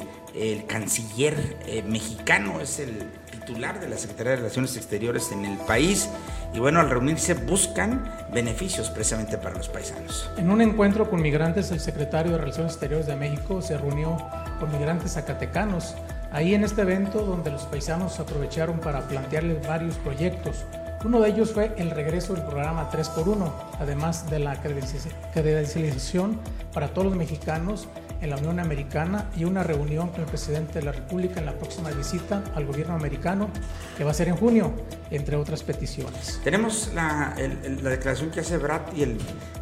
[0.68, 6.10] canciller eh, mexicano, es el titular de la Secretaría de Relaciones Exteriores en el país
[6.54, 10.30] y bueno, al reunirse buscan beneficios precisamente para los paisanos.
[10.38, 14.18] En un encuentro con migrantes, el secretario de Relaciones Exteriores de México se reunió
[14.60, 15.96] con migrantes zacatecanos.
[16.32, 20.66] Ahí en este evento donde los paisanos aprovecharon para plantearles varios proyectos,
[21.06, 26.40] Uno de ellos fue el regreso del programa 3x1, además de la credencialización
[26.74, 27.88] para todos los mexicanos
[28.22, 31.54] en la Unión Americana y una reunión con el presidente de la República en la
[31.54, 33.50] próxima visita al gobierno americano,
[33.98, 34.74] que va a ser en junio,
[35.12, 36.40] entre otras peticiones.
[36.44, 37.36] Tenemos la,
[37.82, 39.18] la declaración que hace Brad y el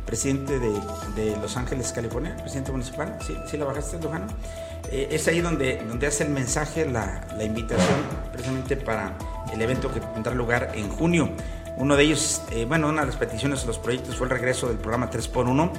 [0.06, 0.72] presidente de,
[1.16, 3.18] de, Los Ángeles, California, el presidente municipal.
[3.26, 4.28] ¿Sí, sí la bajaste, Lujano?
[4.92, 8.00] Eh, es ahí donde, donde hace el mensaje, la, la invitación
[8.32, 9.18] precisamente para
[9.52, 11.30] el evento que tendrá lugar en junio.
[11.78, 14.68] Uno de ellos, eh, bueno, una de las peticiones de los proyectos fue el regreso
[14.68, 15.72] del programa 3x1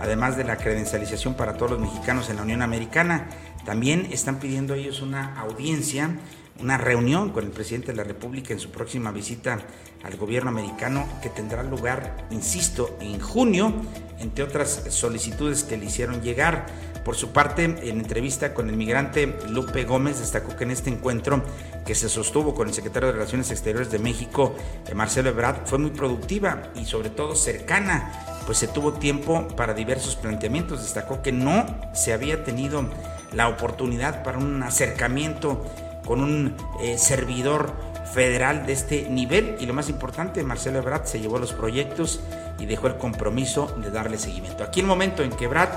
[0.00, 3.28] además de la credencialización para todos los mexicanos en la Unión Americana.
[3.64, 6.16] También están pidiendo ellos una audiencia,
[6.58, 9.58] una reunión con el presidente de la República en su próxima visita
[10.02, 13.72] al gobierno americano que tendrá lugar, insisto, en junio,
[14.18, 16.66] entre otras solicitudes que le hicieron llegar.
[17.04, 21.42] Por su parte, en entrevista con el migrante Lupe Gómez, destacó que en este encuentro
[21.86, 24.54] que se sostuvo con el secretario de Relaciones Exteriores de México,
[24.94, 30.16] Marcelo Ebrard, fue muy productiva y sobre todo cercana, pues se tuvo tiempo para diversos
[30.16, 30.82] planteamientos.
[30.82, 32.84] Destacó que no se había tenido
[33.32, 35.64] la oportunidad para un acercamiento
[36.04, 37.72] con un eh, servidor
[38.12, 42.22] federal de este nivel y lo más importante, Marcelo Ebrard se llevó los proyectos
[42.58, 44.64] y dejó el compromiso de darle seguimiento.
[44.64, 45.70] Aquí el momento en que Ebrard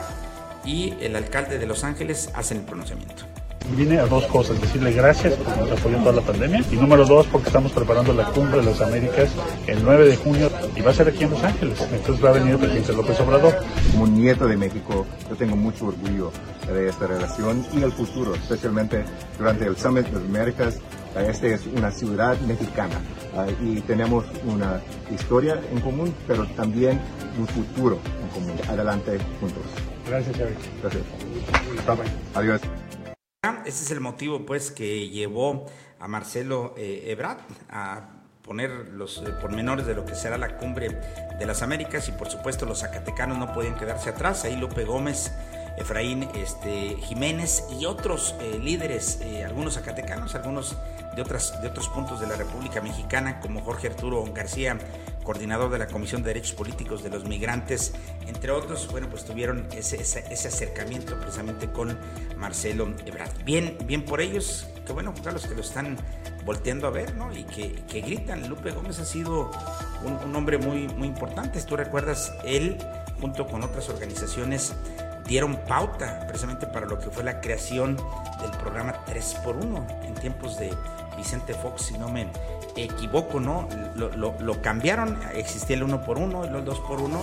[0.66, 3.33] y el alcalde de Los Ángeles hacen el pronunciamiento.
[3.72, 7.26] Vine a dos cosas, decirle gracias por nos apoyó toda la pandemia y número dos
[7.28, 9.32] porque estamos preparando la cumbre de las Américas
[9.66, 11.80] el 9 de junio y va a ser aquí en Los Ángeles.
[11.92, 13.56] Entonces va a venir el presidente López Obrador.
[13.92, 16.32] Como nieto de México, yo tengo mucho orgullo
[16.72, 19.06] de esta relación y el futuro, especialmente
[19.40, 20.80] durante el Summit de las Américas.
[21.16, 23.00] Esta es una ciudad mexicana
[23.36, 24.82] ah, y tenemos una
[25.14, 27.00] historia en común, pero también
[27.40, 28.58] un futuro en común.
[28.68, 29.64] Adelante juntos.
[30.08, 30.54] Gracias, Javi.
[30.82, 31.04] Gracias.
[32.36, 32.62] Adiós.
[33.44, 35.66] Ese es el motivo, pues, que llevó
[36.00, 38.08] a Marcelo eh, Ebrard a
[38.42, 40.98] poner los eh, pormenores de lo que será la cumbre
[41.38, 44.46] de las Américas y por supuesto los zacatecanos no podían quedarse atrás.
[44.46, 45.34] Ahí Lupe Gómez,
[45.78, 50.78] Efraín este, Jiménez y otros eh, líderes, eh, algunos zacatecanos, algunos
[51.16, 54.78] de, otras, de otros puntos de la República Mexicana, como Jorge Arturo García,
[55.24, 57.94] coordinador de la Comisión de Derechos Políticos de los Migrantes,
[58.28, 59.98] entre otros, bueno, pues tuvieron ese,
[60.32, 61.98] acercamiento precisamente con
[62.38, 63.44] Marcelo Ebrard.
[63.44, 65.98] Bien, bien por ellos, que bueno, para los que lo están
[66.46, 67.32] volteando a ver, ¿no?
[67.36, 68.50] Y que, que gritan.
[68.50, 69.50] Lupe Gómez ha sido
[70.04, 71.62] un, un, hombre muy, muy importante.
[71.62, 72.78] Tú recuerdas, él,
[73.22, 74.74] junto con otras organizaciones,
[75.28, 77.98] dieron pauta precisamente para lo que fue la creación
[78.42, 80.74] del programa 3x1 en tiempos de
[81.18, 82.28] Vicente Fox, si no me
[82.76, 83.68] equivoco, ¿no?
[83.96, 87.20] Lo, lo, lo cambiaron, existía el 1x1, el 2x1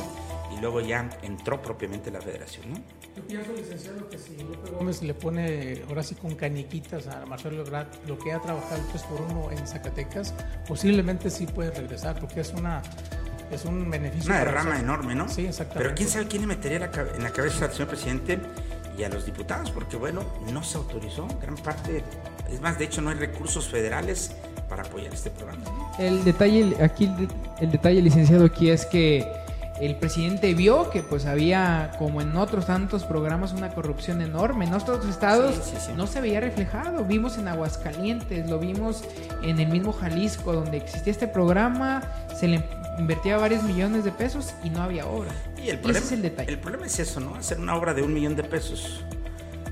[0.57, 2.77] y luego ya entró propiamente la federación, ¿no?
[3.17, 7.63] Yo pienso, licenciado, que si Lupe Gómez le pone ahora sí con caniquitas a Marcelo
[7.63, 10.35] Ebrard lo que ha trabajado el 3x1 en Zacatecas,
[10.67, 12.83] posiblemente sí puede regresar, porque es una
[13.51, 14.31] es un beneficio.
[14.31, 15.29] Una derrama enorme, ¿no?
[15.29, 15.83] Sí, exactamente.
[15.85, 18.39] Pero quién sabe quién le metería en la cabeza al señor presidente
[18.99, 22.05] y a los diputados, porque bueno, no se autorizó gran parte,
[22.51, 24.33] es más, de hecho no hay recursos federales
[24.69, 25.63] para apoyar este programa.
[25.99, 27.29] El detalle, aquí el,
[27.61, 29.27] el detalle, licenciado, aquí es que
[29.81, 34.67] el presidente vio que pues había, como en otros tantos programas, una corrupción enorme.
[34.67, 35.93] En otros estados Sí, sí, sí.
[35.97, 37.03] no se veía reflejado.
[37.05, 39.03] Vimos en Aguascalientes, lo vimos
[39.43, 42.03] en el mismo Jalisco, donde existía este programa,
[42.39, 42.63] se le
[43.01, 45.33] invertía varios millones de pesos y no había obra.
[45.57, 46.51] Y el ese problema, es el detalle.
[46.53, 47.35] el problema es eso, ¿no?
[47.35, 49.05] Hacer una obra de un millón de pesos,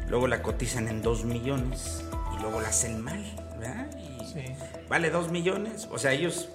[0.09, 2.03] luego la cotizan en dos millones
[2.37, 3.25] y luego la hacen mal,
[3.59, 3.87] ¿verdad?
[3.97, 4.41] Y Sí.
[4.89, 6.49] vale dos millones, o sea, ellos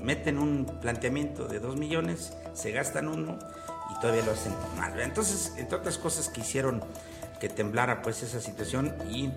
[0.00, 3.38] meten un planteamiento de dos millones, se gastan uno
[3.90, 5.06] y todavía lo hacen mal, ¿verdad?
[5.08, 6.82] Entonces, entre otras cosas que hicieron
[7.38, 9.30] que temblara pues esa situación y...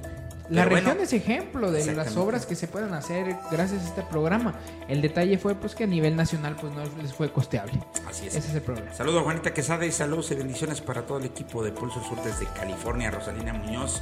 [0.49, 3.87] La pero región bueno, es ejemplo de las obras que se pueden hacer gracias a
[3.87, 4.55] este programa.
[4.87, 7.79] El detalle fue pues que a nivel nacional pues no les fue costeable.
[8.07, 8.35] Así es.
[8.35, 8.93] Ese es el problema.
[8.93, 12.21] Saludos a Juanita Quesada y saludos y bendiciones para todo el equipo de Pulso Sur
[12.23, 14.01] desde California, Rosalina Muñoz,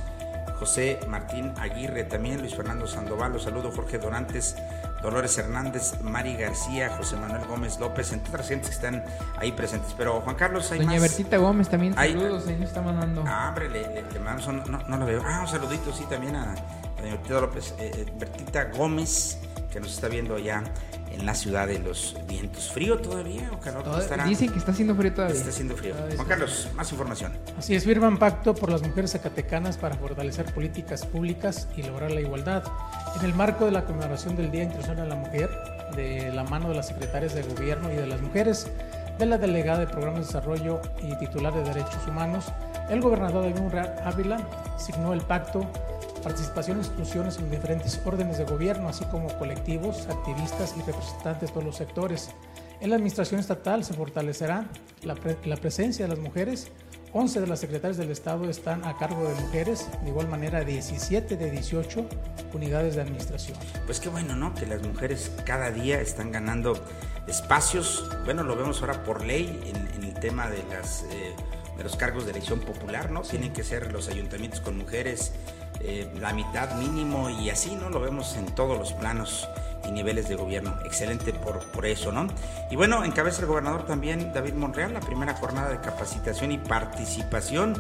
[0.59, 4.55] José Martín Aguirre, también Luis Fernando Sandoval, los saludo Jorge Dorantes,
[5.03, 9.03] Dolores Hernández, Mari García, José Manuel Gómez López, entre otras gentes que están
[9.37, 9.93] ahí presentes.
[9.97, 11.01] Pero Juan Carlos, hay Doña más.
[11.01, 13.23] Bertita Gómez también saludos, ahí nos está mandando.
[13.27, 15.21] Ah, hombre, le, le, le mando no, no lo veo.
[15.25, 19.37] Ah, un saludito, sí, también a, a doña Bertita López, eh, eh, Bertita Gómez,
[19.71, 20.63] que nos está viendo allá
[21.13, 22.71] en la ciudad de los vientos.
[22.71, 23.83] ¿Frío todavía o calor?
[23.83, 24.25] ¿Cómo Toda- estará?
[24.25, 25.35] Dicen que está haciendo frío todavía.
[25.37, 25.93] Está haciendo frío.
[25.95, 26.27] Todavía Juan.
[26.27, 27.33] Carlos, más información.
[27.57, 32.21] Así es, firman pacto por las mujeres zacatecanas para fortalecer políticas públicas y lograr la
[32.21, 32.63] igualdad.
[33.19, 35.49] En el marco de la conmemoración del Día Internacional de la Mujer,
[35.95, 38.67] de la mano de las secretarias de Gobierno y de las mujeres,
[39.17, 42.45] de la delegada de Programas de Desarrollo y titular de Derechos Humanos,
[42.89, 44.37] el gobernador de Munra Ávila
[44.77, 45.65] signó el pacto
[46.23, 51.63] participación en instituciones en diferentes órdenes de gobierno, así como colectivos, activistas y representantes de
[51.63, 52.31] los sectores.
[52.79, 54.65] En la administración estatal se fortalecerá
[55.03, 56.71] la presencia de las mujeres
[57.15, 61.37] 11 de las secretarias del Estado están a cargo de mujeres, de igual manera 17
[61.37, 62.07] de 18
[62.53, 63.55] unidades de administración.
[63.85, 64.55] Pues qué bueno, ¿no?
[64.55, 66.73] Que las mujeres cada día están ganando
[67.27, 71.35] espacios, bueno, lo vemos ahora por ley en, el tema de, las, eh,
[71.77, 73.21] de los cargos de elección popular, ¿no?
[73.21, 75.33] Tienen que ser los ayuntamientos con mujeres
[75.81, 77.89] eh, la mitad mínimo y así, ¿no?
[77.89, 79.47] Lo vemos en todos los planos
[79.87, 80.75] y niveles de gobierno.
[80.85, 82.27] Excelente por, por eso, ¿no?
[82.71, 87.75] Y bueno, encabeza el gobernador también David Monreal la primera jornada de capacitación y participación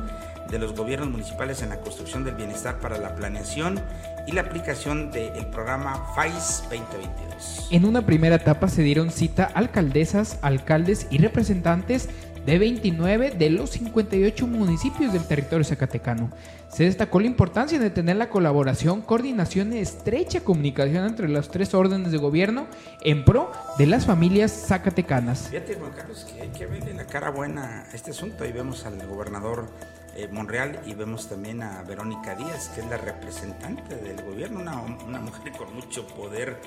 [0.49, 3.81] de los gobiernos municipales en la construcción del bienestar para la planeación
[4.27, 7.67] y la aplicación del programa FAIS 2022.
[7.71, 12.09] En una primera etapa se dieron cita alcaldesas, alcaldes y representantes
[12.45, 16.29] de 29 de los 58 municipios del territorio zacatecano.
[16.69, 21.73] Se destacó la importancia de tener la colaboración, coordinación y estrecha comunicación entre los tres
[21.75, 22.65] órdenes de gobierno
[23.01, 25.49] en pro de las familias zacatecanas.
[25.49, 28.43] Fíjate, Juan Carlos, que hay que verle la cara buena este asunto.
[28.43, 29.67] Ahí vemos al gobernador
[30.15, 34.61] eh, Monreal y vemos también a Verónica Díaz, que es la representante del gobierno,
[35.05, 36.57] una, mujer con mucho poder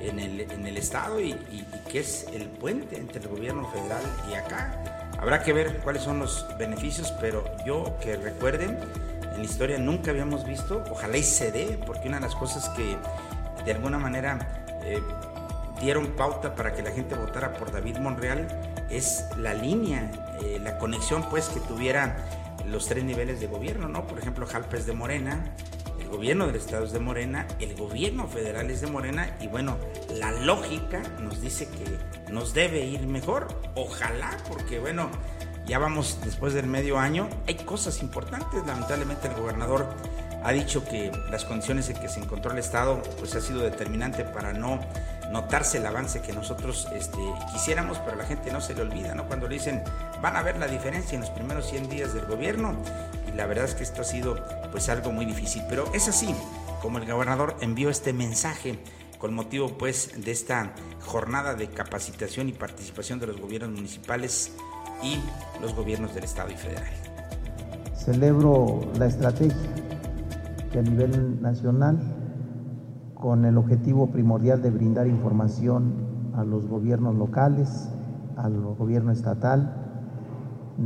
[0.00, 1.34] en el, en el Estado y
[1.90, 4.99] que es el puente entre el gobierno federal y acá.
[5.18, 8.78] Habrá que ver cuáles son los beneficios, pero yo que recuerden,
[9.32, 12.68] en la historia nunca habíamos visto, ojalá y se dé, porque una de las cosas
[12.70, 12.96] que
[13.64, 15.00] de alguna manera eh,
[15.80, 18.48] dieron pauta para que la gente votara por David Monreal
[18.90, 20.10] es la línea,
[20.42, 22.16] eh, la conexión pues que tuviera
[22.66, 24.06] los tres niveles de gobierno, ¿no?
[24.06, 25.44] Por ejemplo, Jalpes de Morena,
[26.10, 29.78] gobierno del Estado es de Morena, el gobierno federal es de Morena y bueno,
[30.18, 33.48] la lógica nos dice que nos debe ir mejor.
[33.74, 35.08] Ojalá, porque bueno,
[35.66, 38.66] ya vamos después del medio año, hay cosas importantes.
[38.66, 39.86] Lamentablemente el gobernador
[40.42, 44.24] ha dicho que las condiciones en que se encontró el Estado pues ha sido determinante
[44.24, 44.80] para no
[45.30, 47.18] notarse el avance que nosotros este,
[47.52, 49.26] quisiéramos, pero la gente no se le olvida, ¿no?
[49.26, 49.82] Cuando le dicen,
[50.20, 52.74] van a ver la diferencia en los primeros 100 días del gobierno,
[53.32, 54.36] y la verdad es que esto ha sido
[54.70, 56.34] pues algo muy difícil, pero es así
[56.82, 58.78] como el gobernador envió este mensaje
[59.18, 64.52] con motivo pues de esta jornada de capacitación y participación de los gobiernos municipales
[65.02, 65.18] y
[65.60, 66.92] los gobiernos del Estado y federal.
[67.94, 69.54] Celebro la estrategia
[70.72, 71.98] que a nivel nacional
[73.14, 77.90] con el objetivo primordial de brindar información a los gobiernos locales,
[78.36, 79.89] al gobierno estatal,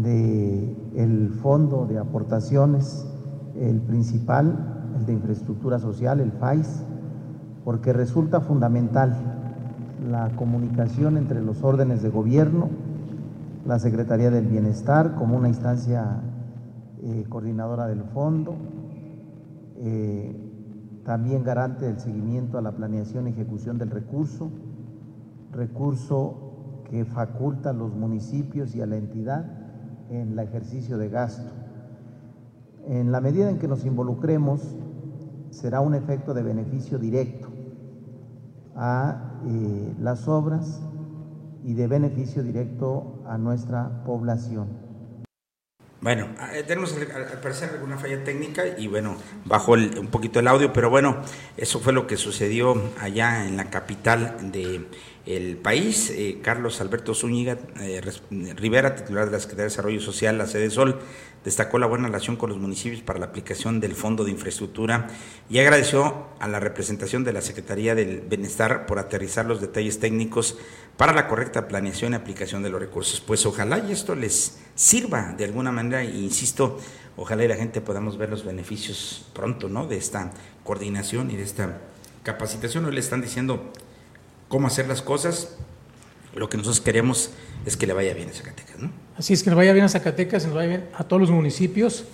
[0.03, 3.07] de el fondo de aportaciones,
[3.55, 6.83] el principal, el de infraestructura social, el FAIS,
[7.65, 9.17] porque resulta fundamental
[10.11, 12.69] la comunicación entre los órdenes de gobierno,
[13.67, 16.21] la Secretaría del Bienestar como una instancia
[17.03, 18.57] eh, coordinadora del fondo,
[19.79, 20.37] eh,
[21.05, 24.51] también garante del seguimiento a la planeación y ejecución del recurso,
[25.53, 29.63] recurso que faculta a los municipios y a la entidad
[30.11, 31.51] en el ejercicio de gasto.
[32.87, 34.61] En la medida en que nos involucremos,
[35.51, 37.49] será un efecto de beneficio directo
[38.77, 40.83] a eh, las obras
[41.64, 44.85] y de beneficio directo a nuestra población.
[46.05, 50.71] Bueno, eh, tenemos al parecer alguna falla técnica y bueno, bajó un poquito el audio,
[50.71, 51.17] pero bueno,
[51.57, 54.87] eso fue lo que sucedió allá en la capital de
[55.27, 56.11] el país.
[56.11, 58.01] Eh, Carlos Alberto Zúñiga eh,
[58.57, 61.01] Rivera, titular de la Secretaría de Desarrollo Social, la sede Sol,
[61.45, 65.09] destacó la buena relación con los municipios para la aplicación del Fondo de Infraestructura
[65.51, 70.59] y agradeció a la representación de la Secretaría del Bienestar por aterrizar los detalles técnicos
[70.97, 73.21] para la correcta planeación y aplicación de los recursos.
[73.21, 76.79] Pues ojalá y esto les sirva de alguna manera, e insisto,
[77.17, 79.87] ojalá y la gente podamos ver los beneficios pronto, ¿no?
[79.87, 80.33] De esta
[80.63, 81.81] coordinación y de esta
[82.23, 82.87] capacitación.
[82.87, 83.71] Hoy le están diciendo
[84.49, 85.57] cómo hacer las cosas.
[86.35, 87.31] Lo que nosotros queremos
[87.65, 88.90] es que le vaya bien a Zacatecas, ¿no?
[89.17, 91.31] Así es, que le vaya bien a Zacatecas, que le vaya bien a todos los
[91.31, 92.05] municipios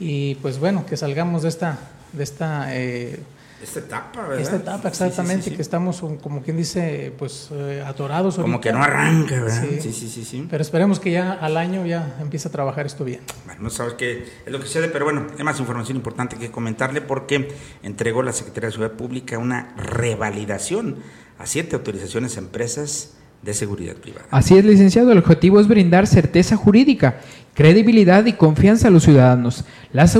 [0.00, 1.78] y pues bueno, que salgamos de esta,
[2.12, 3.20] de esta eh,
[3.62, 4.40] esta etapa, ¿verdad?
[4.40, 8.36] Esta etapa, exactamente, que estamos, como quien dice, pues eh, atorados.
[8.36, 9.64] Como que no arranca, ¿verdad?
[9.80, 9.92] Sí.
[9.92, 13.20] sí, sí, sí, Pero esperemos que ya al año ya empiece a trabajar esto bien.
[13.46, 16.52] Bueno, no sabes qué es lo que sucede, pero bueno, hay más información importante que
[16.52, 17.48] comentarle porque
[17.82, 20.98] entregó la Secretaría de Seguridad Pública una revalidación
[21.38, 24.26] a siete autorizaciones a empresas de seguridad privada.
[24.30, 25.12] Así es, licenciado.
[25.12, 27.20] El objetivo es brindar certeza jurídica
[27.58, 29.64] credibilidad y confianza a los ciudadanos.
[29.92, 30.16] Las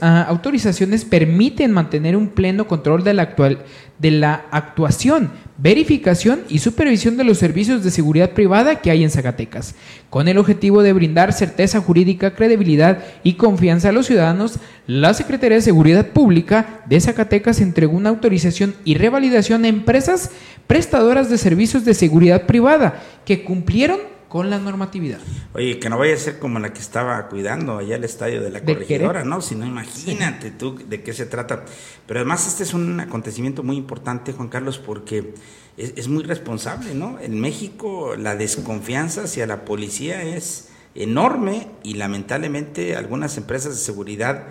[0.00, 3.58] ah, autorizaciones permiten mantener un pleno control de la, actual,
[3.98, 9.10] de la actuación, verificación y supervisión de los servicios de seguridad privada que hay en
[9.10, 9.74] Zacatecas,
[10.08, 14.58] con el objetivo de brindar certeza jurídica, credibilidad y confianza a los ciudadanos.
[14.86, 20.30] La Secretaría de Seguridad Pública de Zacatecas entregó una autorización y revalidación a empresas
[20.66, 23.98] prestadoras de servicios de seguridad privada que cumplieron
[24.28, 25.20] con la normatividad.
[25.54, 28.50] Oye, que no vaya a ser como la que estaba cuidando allá el estadio de
[28.50, 29.40] la corregidora, ¿no?
[29.40, 31.64] Si no, imagínate tú de qué se trata.
[32.06, 35.34] Pero además este es un acontecimiento muy importante, Juan Carlos, porque
[35.76, 37.18] es, es muy responsable, ¿no?
[37.20, 44.46] En México la desconfianza hacia la policía es enorme y lamentablemente algunas empresas de seguridad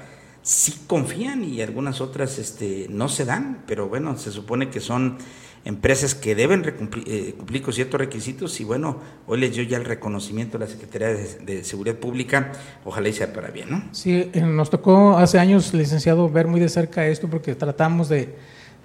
[0.47, 5.17] sí confían y algunas otras este, no se dan, pero bueno, se supone que son
[5.67, 6.63] empresas que deben
[7.05, 10.71] eh, cumplir con ciertos requisitos y bueno, hoy les dio ya el reconocimiento de la
[10.71, 12.53] Secretaría de, Seguridad Pública,
[12.85, 13.83] ojalá y sea para bien, ¿no?
[13.91, 18.33] Sí, eh, nos tocó hace años, licenciado, ver muy de cerca esto porque tratamos de,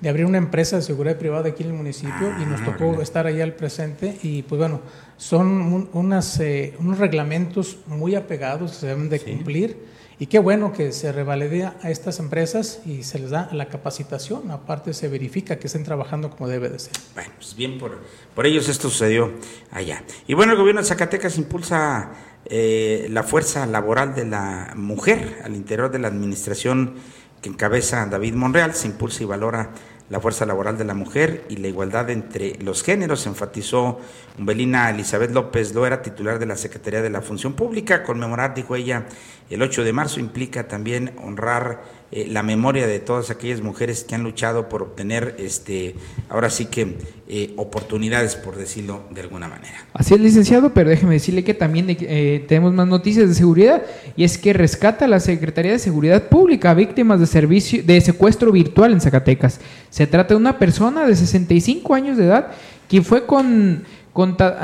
[0.04, 3.28] abrir una empresa de seguridad privada aquí en el municipio y nos ah, tocó estar
[3.28, 4.80] ahí al presente y pues bueno,
[5.16, 9.91] son unas, eh, unos reglamentos muy apegados que se deben de cumplir
[10.22, 14.52] y qué bueno que se revalidea a estas empresas y se les da la capacitación,
[14.52, 16.92] aparte se verifica que estén trabajando como debe de ser.
[17.14, 17.98] Bueno, pues bien por,
[18.32, 19.32] por ellos esto sucedió
[19.72, 20.04] allá.
[20.28, 22.12] Y bueno, el gobierno de Zacatecas impulsa
[22.44, 26.94] eh, la fuerza laboral de la mujer al interior de la administración
[27.40, 29.72] que encabeza David Monreal, se impulsa y valora
[30.12, 33.98] la fuerza laboral de la mujer y la igualdad entre los géneros, enfatizó
[34.38, 38.02] Umbelina Elizabeth López Loera, titular de la Secretaría de la Función Pública.
[38.02, 39.06] Conmemorar, dijo ella,
[39.48, 44.14] el 8 de marzo implica también honrar eh, la memoria de todas aquellas mujeres que
[44.14, 45.94] han luchado por obtener, este,
[46.28, 49.86] ahora sí que, eh, oportunidades, por decirlo de alguna manera.
[49.94, 53.82] Así es, licenciado, pero déjeme decirle que también eh, tenemos más noticias de seguridad,
[54.14, 58.52] y es que rescata la Secretaría de Seguridad Pública a víctimas de, servicio, de secuestro
[58.52, 59.58] virtual en Zacatecas.
[59.88, 62.52] Se trata de una persona de 65 años de edad
[62.90, 63.84] que fue con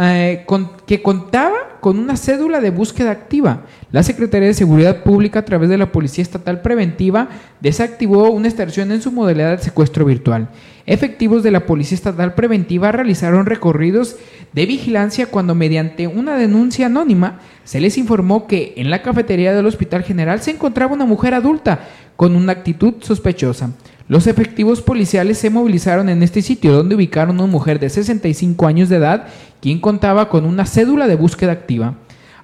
[0.01, 0.45] eh,
[0.87, 3.65] que contaba con una cédula de búsqueda activa.
[3.93, 7.29] La Secretaría de Seguridad Pública, a través de la Policía Estatal Preventiva,
[7.61, 10.49] desactivó una extorsión en su modalidad de secuestro virtual.
[10.87, 14.17] Efectivos de la Policía Estatal Preventiva realizaron recorridos
[14.53, 19.67] de vigilancia cuando mediante una denuncia anónima se les informó que en la cafetería del
[19.67, 21.81] Hospital General se encontraba una mujer adulta
[22.17, 23.71] con una actitud sospechosa.
[24.09, 28.67] Los efectivos policiales se movilizaron en este sitio donde ubicaron a una mujer de 65
[28.67, 29.29] años de edad
[29.61, 31.95] quien contaba con una cédula de búsqueda activa.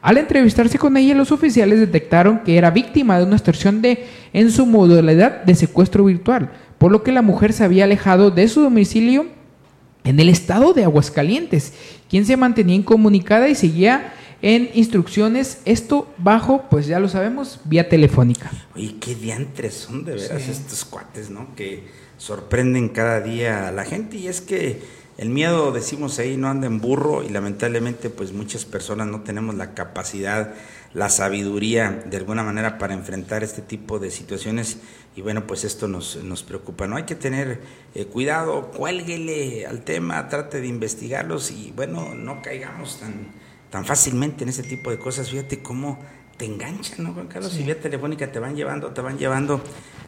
[0.03, 4.05] Al entrevistarse con ella, los oficiales detectaron que era víctima de una extorsión de,
[4.35, 8.47] en su modalidad de secuestro virtual, por lo que la mujer se había alejado de
[8.49, 9.25] su domicilio
[10.05, 11.73] en el estado de Aguascalientes,
[12.11, 14.13] quien se mantenía incomunicada y seguía
[14.45, 18.51] en instrucciones, esto bajo, pues ya lo sabemos, vía telefónica.
[18.77, 21.55] Oye, qué diantres son de veras estos cuates, ¿no?
[21.57, 21.85] Que
[22.19, 24.83] sorprenden cada día a la gente y es que
[25.17, 29.55] el miedo, decimos ahí, no anda en burro y lamentablemente pues muchas personas no tenemos
[29.55, 30.53] la capacidad,
[30.93, 34.77] la sabiduría de alguna manera para enfrentar este tipo de situaciones
[35.17, 36.97] y bueno, pues esto nos, nos preocupa, ¿no?
[36.97, 37.63] Hay que tener
[37.95, 43.43] eh, cuidado, cuélguele al tema, trate de investigarlos y bueno, no caigamos tan
[43.75, 45.29] tan fácilmente en ese tipo de cosas.
[45.29, 45.99] Fíjate cómo
[46.37, 47.51] te enganchan, ¿no, Juan Carlos?
[47.51, 49.61] Si vía telefónica te van llevando, te van llevando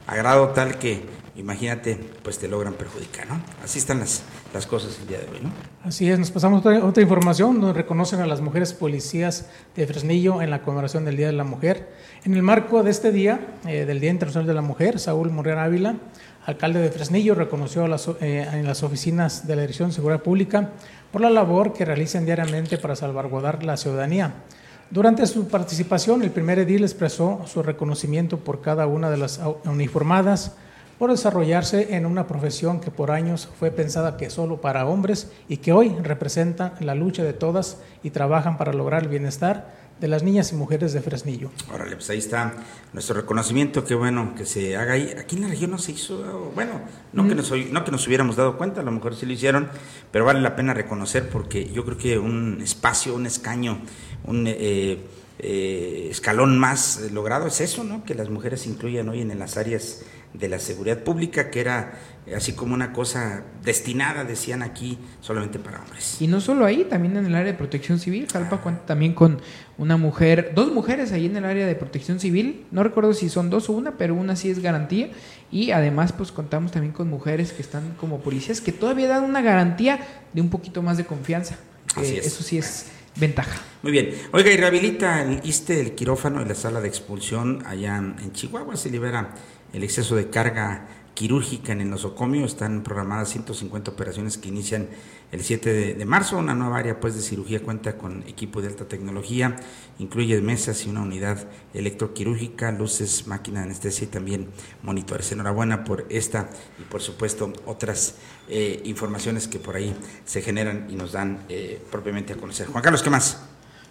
[0.07, 1.03] a grado tal que,
[1.35, 3.41] imagínate, pues te logran perjudicar, ¿no?
[3.64, 4.23] Así están las,
[4.55, 5.51] las cosas el día de hoy, ¿no?
[5.83, 10.43] Así es, nos pasamos otra, otra información donde reconocen a las mujeres policías de Fresnillo
[10.43, 11.93] en la conmemoración del Día de la Mujer.
[12.23, 15.59] En el marco de este día, eh, del Día Internacional de la Mujer, Saúl Morreal
[15.59, 15.97] Ávila,
[16.47, 17.86] alcalde de Fresnillo, reconoció
[18.20, 20.70] eh, en las oficinas de la Dirección de Seguridad Pública
[21.11, 24.32] por la labor que realizan diariamente para salvaguardar la ciudadanía.
[24.88, 30.53] Durante su participación, el primer edil expresó su reconocimiento por cada una de las uniformadas
[31.01, 35.59] por desarrollarse en una profesión que por años fue pensada que solo para hombres y
[35.59, 40.22] que hoy representa la lucha de todas y trabajan para lograr el bienestar de las
[40.22, 41.51] niñas y mujeres de Fresnillo.
[41.72, 42.55] Órale, pues ahí está
[42.92, 45.14] nuestro reconocimiento, qué bueno que se haga ahí.
[45.18, 46.80] Aquí en la región no se hizo, bueno,
[47.12, 47.36] no, que, mm.
[47.36, 49.68] nos, no que nos hubiéramos dado cuenta, a lo mejor sí lo hicieron,
[50.11, 53.78] pero vale la pena reconocer porque yo creo que un espacio, un escaño,
[54.24, 54.99] un eh,
[55.38, 58.05] eh, escalón más logrado es eso, ¿no?
[58.05, 61.99] Que las mujeres se incluyan hoy en las áreas de la seguridad pública, que era
[62.34, 66.20] así como una cosa destinada, decían aquí, solamente para hombres.
[66.20, 68.26] Y no solo ahí, también en el área de protección civil.
[68.30, 69.40] Jalpa cuenta también con
[69.79, 72.64] una mujer, dos mujeres ahí en el área de protección civil.
[72.70, 75.11] No recuerdo si son dos o una, pero una sí es garantía.
[75.53, 79.43] Y además, pues contamos también con mujeres que están como policías que todavía dan una
[79.43, 80.01] garantía
[80.33, 81.57] de un poquito más de confianza.
[82.01, 83.61] Eso sí es ventaja.
[83.83, 84.11] Muy bien.
[84.33, 88.77] Oiga, y rehabilita el ISTE, el quirófano y la sala de expulsión allá en Chihuahua.
[88.77, 89.35] Se libera
[89.72, 90.87] el exceso de carga
[91.17, 92.45] quirúrgica en el nosocomio.
[92.45, 94.87] Están programadas 150 operaciones que inician
[95.33, 96.37] el 7 de, marzo.
[96.37, 99.57] Una nueva área pues, de cirugía cuenta con equipo de alta tecnología,
[99.99, 104.49] incluye mesas y una unidad electroquirúrgica, luces, máquina de anestesia y también
[104.83, 105.33] monitores.
[105.33, 108.17] Enhorabuena por esta y por supuesto otras
[108.49, 109.97] eh, informaciones que por ahí
[110.27, 112.67] se generan y nos dan eh, propiamente a conocer.
[112.67, 113.43] Juan Carlos, ¿qué más?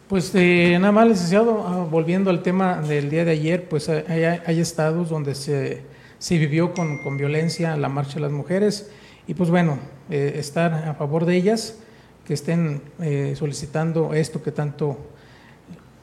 [0.07, 4.23] Pues eh, nada más, licenciado, ah, volviendo al tema del día de ayer, pues hay,
[4.23, 8.89] hay estados donde se se vivió con, con, violencia la marcha de las mujeres
[9.27, 11.77] y pues bueno, eh, estar a favor de ellas,
[12.25, 14.97] que estén eh, solicitando esto que tanto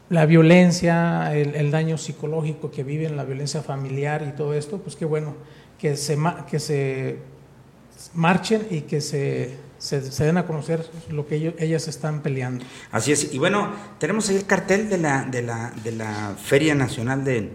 [0.09, 5.05] la violencia, el, daño psicológico que viven, la violencia familiar y todo esto, pues qué
[5.05, 5.35] bueno
[5.79, 6.19] que se,
[6.51, 7.17] que se
[8.13, 12.65] marchen y que se, se, den a conocer lo que ellos, ellas están peleando.
[12.91, 16.75] Así es, y bueno, tenemos ahí el cartel de la, de la, de la Feria
[16.75, 17.51] Nacional de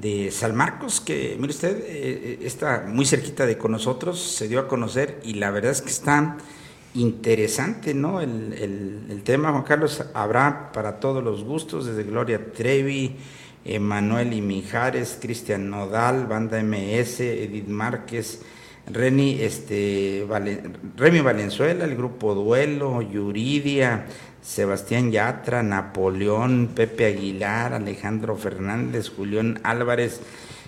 [0.00, 4.46] de San Marcos, que mire usted, eh, eh, está muy cerquita de con nosotros, se
[4.46, 6.36] dio a conocer y la verdad es que está
[6.94, 8.20] interesante, ¿no?
[8.20, 13.16] El, tema, Juan Carlos, habrá para todos los gustos, desde Gloria Trevi,
[13.64, 18.42] Emanuel y Mijares, Cristian Nodal, Banda MS, Edith Márquez,
[18.86, 20.26] Reni, este,
[20.96, 24.06] Remy Valenzuela, el grupo Duelo, Yuridia,
[24.48, 30.22] Sebastián Yatra, Napoleón, Pepe Aguilar, Alejandro Fernández, Julián Álvarez,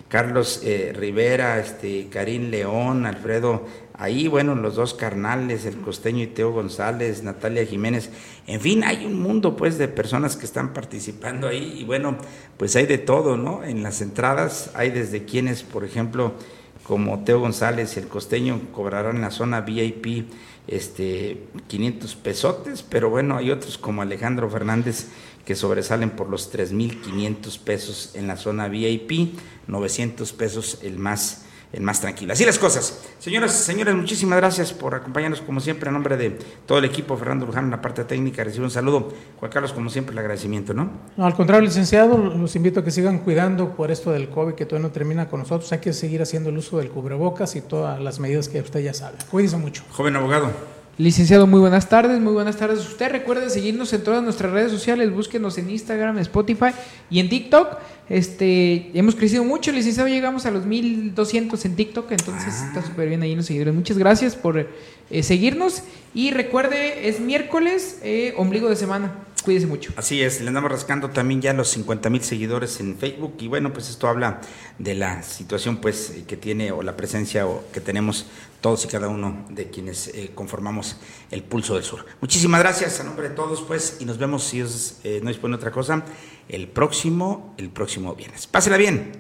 [0.08, 6.26] Carlos eh, Rivera, este, Karim León, Alfredo, ahí, bueno, los dos carnales, el costeño y
[6.26, 8.10] Teo González, Natalia Jiménez,
[8.46, 12.18] en fin, hay un mundo pues de personas que están participando ahí y bueno,
[12.58, 13.64] pues hay de todo, ¿no?
[13.64, 16.34] En las entradas hay desde quienes, por ejemplo,
[16.82, 20.28] como Teo González y el costeño cobrarán la zona VIP
[20.66, 25.08] este 500 pesotes, pero bueno, hay otros como Alejandro Fernández
[25.44, 29.34] que sobresalen por los 3.500 pesos en la zona VIP,
[29.66, 31.46] 900 pesos el más
[31.78, 32.32] más tranquilo.
[32.32, 33.00] Así las cosas.
[33.20, 36.30] Señoras, señores, muchísimas gracias por acompañarnos como siempre a nombre de
[36.66, 37.16] todo el equipo.
[37.16, 39.12] Fernando Luján en la parte técnica recibe un saludo.
[39.38, 40.90] Juan Carlos, como siempre, el agradecimiento, ¿no?
[41.16, 44.66] No, al contrario, licenciado, los invito a que sigan cuidando por esto del COVID que
[44.66, 45.70] todavía no termina con nosotros.
[45.72, 48.94] Hay que seguir haciendo el uso del cubrebocas y todas las medidas que usted ya
[48.94, 49.18] sabe.
[49.30, 49.84] Cuídense mucho.
[49.92, 50.79] Joven abogado.
[50.99, 52.80] Licenciado, muy buenas tardes, muy buenas tardes.
[52.80, 56.72] Usted recuerde seguirnos en todas nuestras redes sociales, búsquenos en Instagram, Spotify
[57.09, 57.78] y en TikTok.
[58.11, 62.64] Este, hemos crecido mucho, licenciado, llegamos a los 1200 en TikTok, entonces ah.
[62.66, 63.72] está súper bien ahí los seguidores.
[63.74, 69.14] Muchas gracias por eh, seguirnos y recuerde, es miércoles, eh, ombligo de semana.
[69.43, 69.93] Cuídese mucho.
[69.97, 73.72] Así es, le andamos rascando también ya los 50 mil seguidores en Facebook y bueno,
[73.72, 74.41] pues esto habla
[74.78, 78.26] de la situación pues que tiene o la presencia o que tenemos
[78.61, 80.97] todos y cada uno de quienes eh, conformamos
[81.30, 82.05] el Pulso del Sur.
[82.20, 85.55] Muchísimas gracias a nombre de todos pues y nos vemos si os eh, no dispone
[85.55, 86.05] otra cosa
[86.49, 88.47] el próximo, el próximo viernes.
[88.47, 89.12] Pásela bien.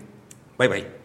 [0.58, 0.99] Bye bye.